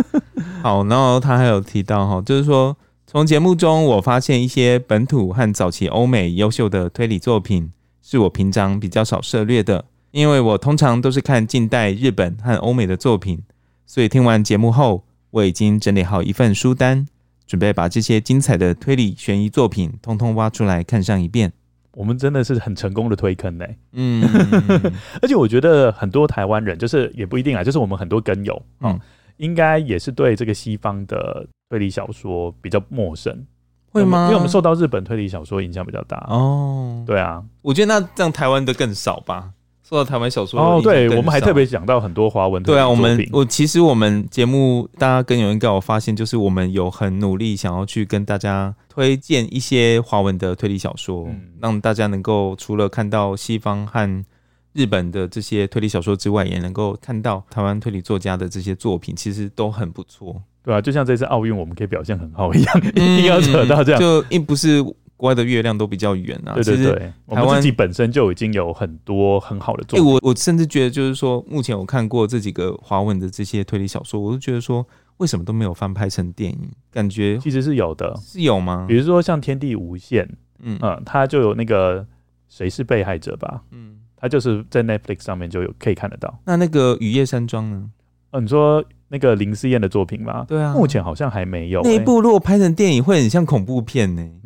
[0.62, 2.74] 好，然后他还有提到哈，就是说
[3.06, 7.70] 从节目中我发现一些本土和早期欧美优秀的推理作品，
[8.00, 13.42] 是我平常比较少涉猎的，因为我通常都是看近代日本和欧美的作品，
[13.84, 17.06] 所以听完节目后，我已经整理好一份书单，
[17.50, 21.52] 准备把这些精彩的推理悬疑作品通通挖出来看上一遍。
[21.94, 24.22] 我们真的是很成功的推坑呢，嗯，
[25.20, 28.96] 而且我觉得很多台湾人就是也不一定啊，就是我们很多跟友，嗯，
[29.38, 33.44] 应该也是对这个西方的推理小说比较陌生，
[33.90, 34.26] 会吗？
[34.26, 36.24] 因为我们受到日本推理小说影响比较大。
[36.28, 39.50] 哦，对啊，我觉得那这样台湾的更少吧。
[39.90, 42.62] 说到台湾小说哦，对，我们还特别讲到很多华文。
[42.62, 54.24] 对啊，我们我其实我们节目大家更有应该我发现，就是我们有很努力想要去跟大家推荐一些华文的推理小说，嗯、让大家能够除了看到西方和
[54.74, 60.40] 日本的这些推理小说之外，也能够看到台湾推理作家的这些作品，其实都很不错。
[60.62, 64.84] 对啊，就像这次奥运我们可以表现很好一样， 一定要扯到这样，就并不是。
[65.20, 70.02] 国外的月亮都比较圆啊，对对对，台湾自己本身就已经有很多很好的作品。
[70.02, 74.86] 欸、我我甚至觉得，就是说，目前我看过这几个华文的这些推理小说，我都觉得说，
[75.18, 76.70] 为什么都没有翻拍成电影？
[76.90, 78.86] 感觉其实是有的，是有吗？
[78.88, 80.24] 比如说像《天地无限》，
[80.62, 82.06] 嗯嗯，它就有那个
[82.48, 83.60] 谁是被害者吧？
[83.72, 86.34] 嗯，它就是在 Netflix 上面就有可以看得到。
[86.46, 87.90] 那那个《雨夜山庄》呢？
[88.30, 90.46] 嗯、啊，你说那个林思燕的作品吗？
[90.48, 91.86] 对啊，目前好像还没有、欸。
[91.86, 94.40] 那一部如果拍成电影，会很像恐怖片呢、欸。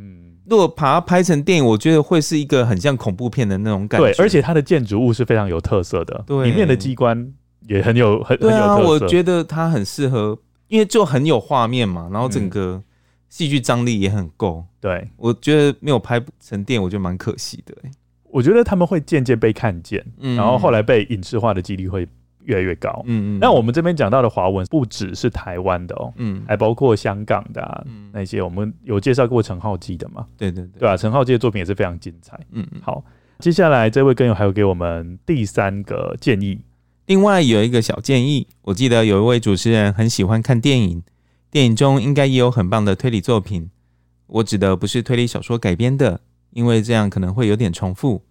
[0.47, 4.13] 如果把它拍成电影，我觉得会是一个很像恐怖片的那种感觉。
[4.13, 7.33] 对，而且它的建筑物是非常有特色的，对，里面的机关
[7.67, 8.89] 也很有很很有特色。
[8.89, 10.39] 我觉得它很适合，
[10.69, 12.83] 因为就很有画面嘛，然后整个
[13.29, 14.65] 戏剧张力也很够。
[14.81, 17.75] 对，我觉得没有拍成电影，我觉得蛮可惜的。
[18.25, 20.05] 我觉得他们会渐渐被看见，
[20.37, 22.07] 然后后来被影视化的几率会。
[22.45, 23.39] 越来越高，嗯嗯。
[23.39, 30.27] 那我们这边讲到的华文不只是台湾的哦，嗯，还包括香港的啊，嗯，那些我们有介绍过陈浩基的嘛？
[30.37, 32.81] 对对对，对啊，陈浩基的作品也是非常精彩，嗯嗯。
[32.83, 33.05] 好，
[33.39, 36.61] 接下来这位跟友还有给我们第三个建议，
[37.07, 41.03] 另外有一个小建议，我记得有一位主持人很喜欢看电影，
[41.51, 43.71] 电影中应该也有很棒的推理作品。
[44.27, 46.21] 我指的不是推理小说改编的，
[46.51, 48.23] 因为这样可能会有点重复。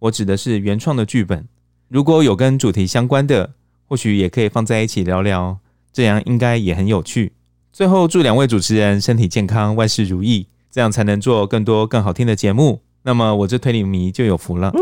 [0.00, 1.46] 我指的是原创的剧本，
[1.88, 3.54] 如果有跟主题相关的。
[3.92, 5.58] 或许也可以放在一起聊聊，
[5.92, 7.32] 这样应该也很有趣。
[7.74, 12.80] 最后，祝两位主持人身体健康，万事如意，这样才能做更多更好听的节目。
[13.02, 14.72] 那么，我这推理迷就有福了。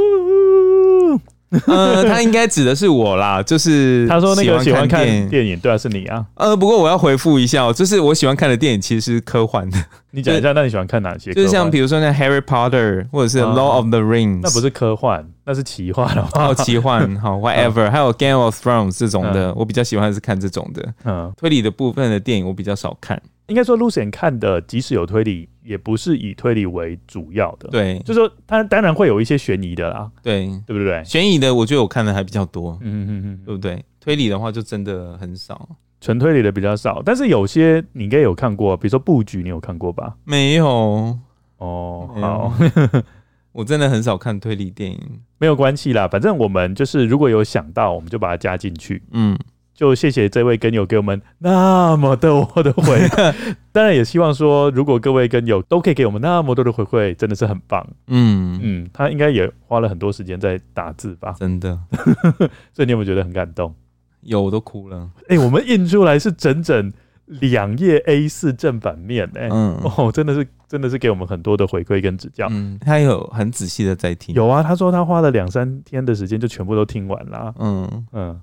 [1.66, 6.24] 呃，他应该指的是我啦，就是他说那个喜欢看电影，对啊，是你啊。
[6.34, 9.76] 呃，不过我要回复一下，就是我喜欢看的电影其实是科幻的。
[10.12, 11.32] 你讲一下，那你喜欢看哪些？
[11.32, 16.28] 就是像比如说那 Harry Potter 或者是 Law of the Rings，那不是科幻，那是奇幻哦。
[16.34, 17.90] 哦，奇幻， 好，whatever。
[17.90, 20.94] 还有 Game of Thrones 这种的，我比较喜欢是看这种的。
[21.04, 23.20] 嗯，推理的部分的电影我比较少看。
[23.50, 27.68] 应该说，Lucien 看的即使有推理，也不是以推理为主要的。
[27.68, 30.10] 对，就是说他当然会有一些悬疑的啦。
[30.22, 31.02] 对，对不对？
[31.04, 32.78] 悬疑的，我觉得我看的还比较多。
[32.80, 33.84] 嗯嗯嗯，对不对？
[34.00, 35.68] 推理的话，就真的很少，
[36.00, 37.02] 纯推理的比较少。
[37.04, 40.14] 但是有些你应该有看过，比如说布局，你有看过吧？
[40.24, 41.18] 没有。
[41.58, 42.54] 哦，好，
[43.52, 44.98] 我真的很少看推理电影。
[45.38, 49.02] 没有关系啦，反正我们就是如果有想到，我们就把它加进去。
[49.10, 49.36] 嗯。
[49.80, 53.34] 就谢谢这位跟友给我们那么多的回馈，
[53.72, 57.88] 当然也希望说，如果各位跟友都可以给我们那么多的回馈，真的是很棒。
[58.08, 61.34] 嗯嗯，他应该也花了很多时间在打字吧？
[61.38, 61.80] 真的，
[62.76, 63.74] 所以你有没有觉得很感动？
[64.20, 65.08] 有，我都哭了。
[65.28, 66.92] 哎、欸，我们印出来是整整
[67.26, 70.46] 两页 A 四正反面、欸，哎，嗯，哦，真的是。
[70.70, 72.46] 真的是给我们很多的回馈跟指教。
[72.48, 74.32] 嗯，他有很仔细的在听。
[74.36, 77.52] 有啊，他说他花了两三天的时间就全部都听完了。
[77.58, 78.40] 嗯嗯，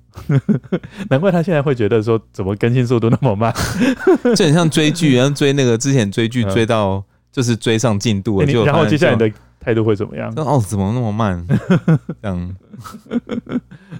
[1.09, 3.53] 难怪他现在会觉得说，怎么更新速度那么慢？
[4.35, 7.01] 就很像追剧，然后追那个之前追剧追到
[7.31, 9.31] 就是追上进度了，就然后接下来的。
[9.67, 10.31] 态度会怎么样？
[10.37, 11.45] 哦，怎么那么慢？
[12.23, 12.55] 这样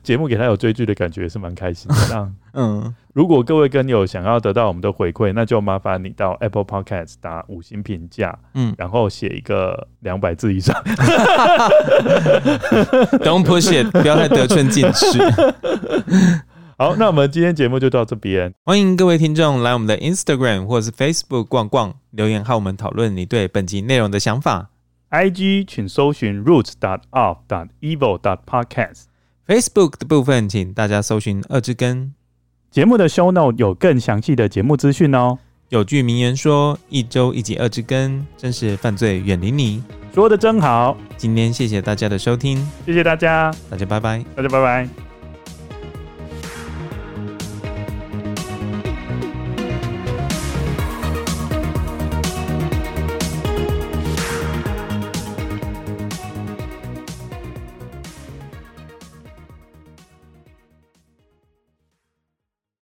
[0.02, 2.32] 节目给他有追剧的感觉是蛮开心的。
[2.56, 10.74] 嗯，如果各位跟友想要得到我们的回馈，那就麻烦你到 Apple Podcast 打五星评价，嗯，然后写一个两百字以上。
[13.20, 15.20] Don't push it，不要太得寸进尺。
[16.78, 18.54] 好，那我们今天节目就到这边。
[18.64, 24.70] 欢迎各位听众来我们的 Instagram 或是 Facebook 逛逛，留言和我们讨论你对本集内容的想法。
[25.10, 29.04] IG 请搜寻 roots dot of dot evil dot podcast。
[29.48, 32.14] Facebook 的部分，请大家搜寻二之根。
[32.70, 35.40] 节目的 show note 有更详细的节目资讯哦。
[35.70, 39.82] 有句名言说：“一周一集二之根，真是犯罪远离你。”
[40.14, 40.98] 说得真好。
[41.16, 45.07] 今天谢谢大家的收听，谢谢大家，大家拜拜，大家拜拜。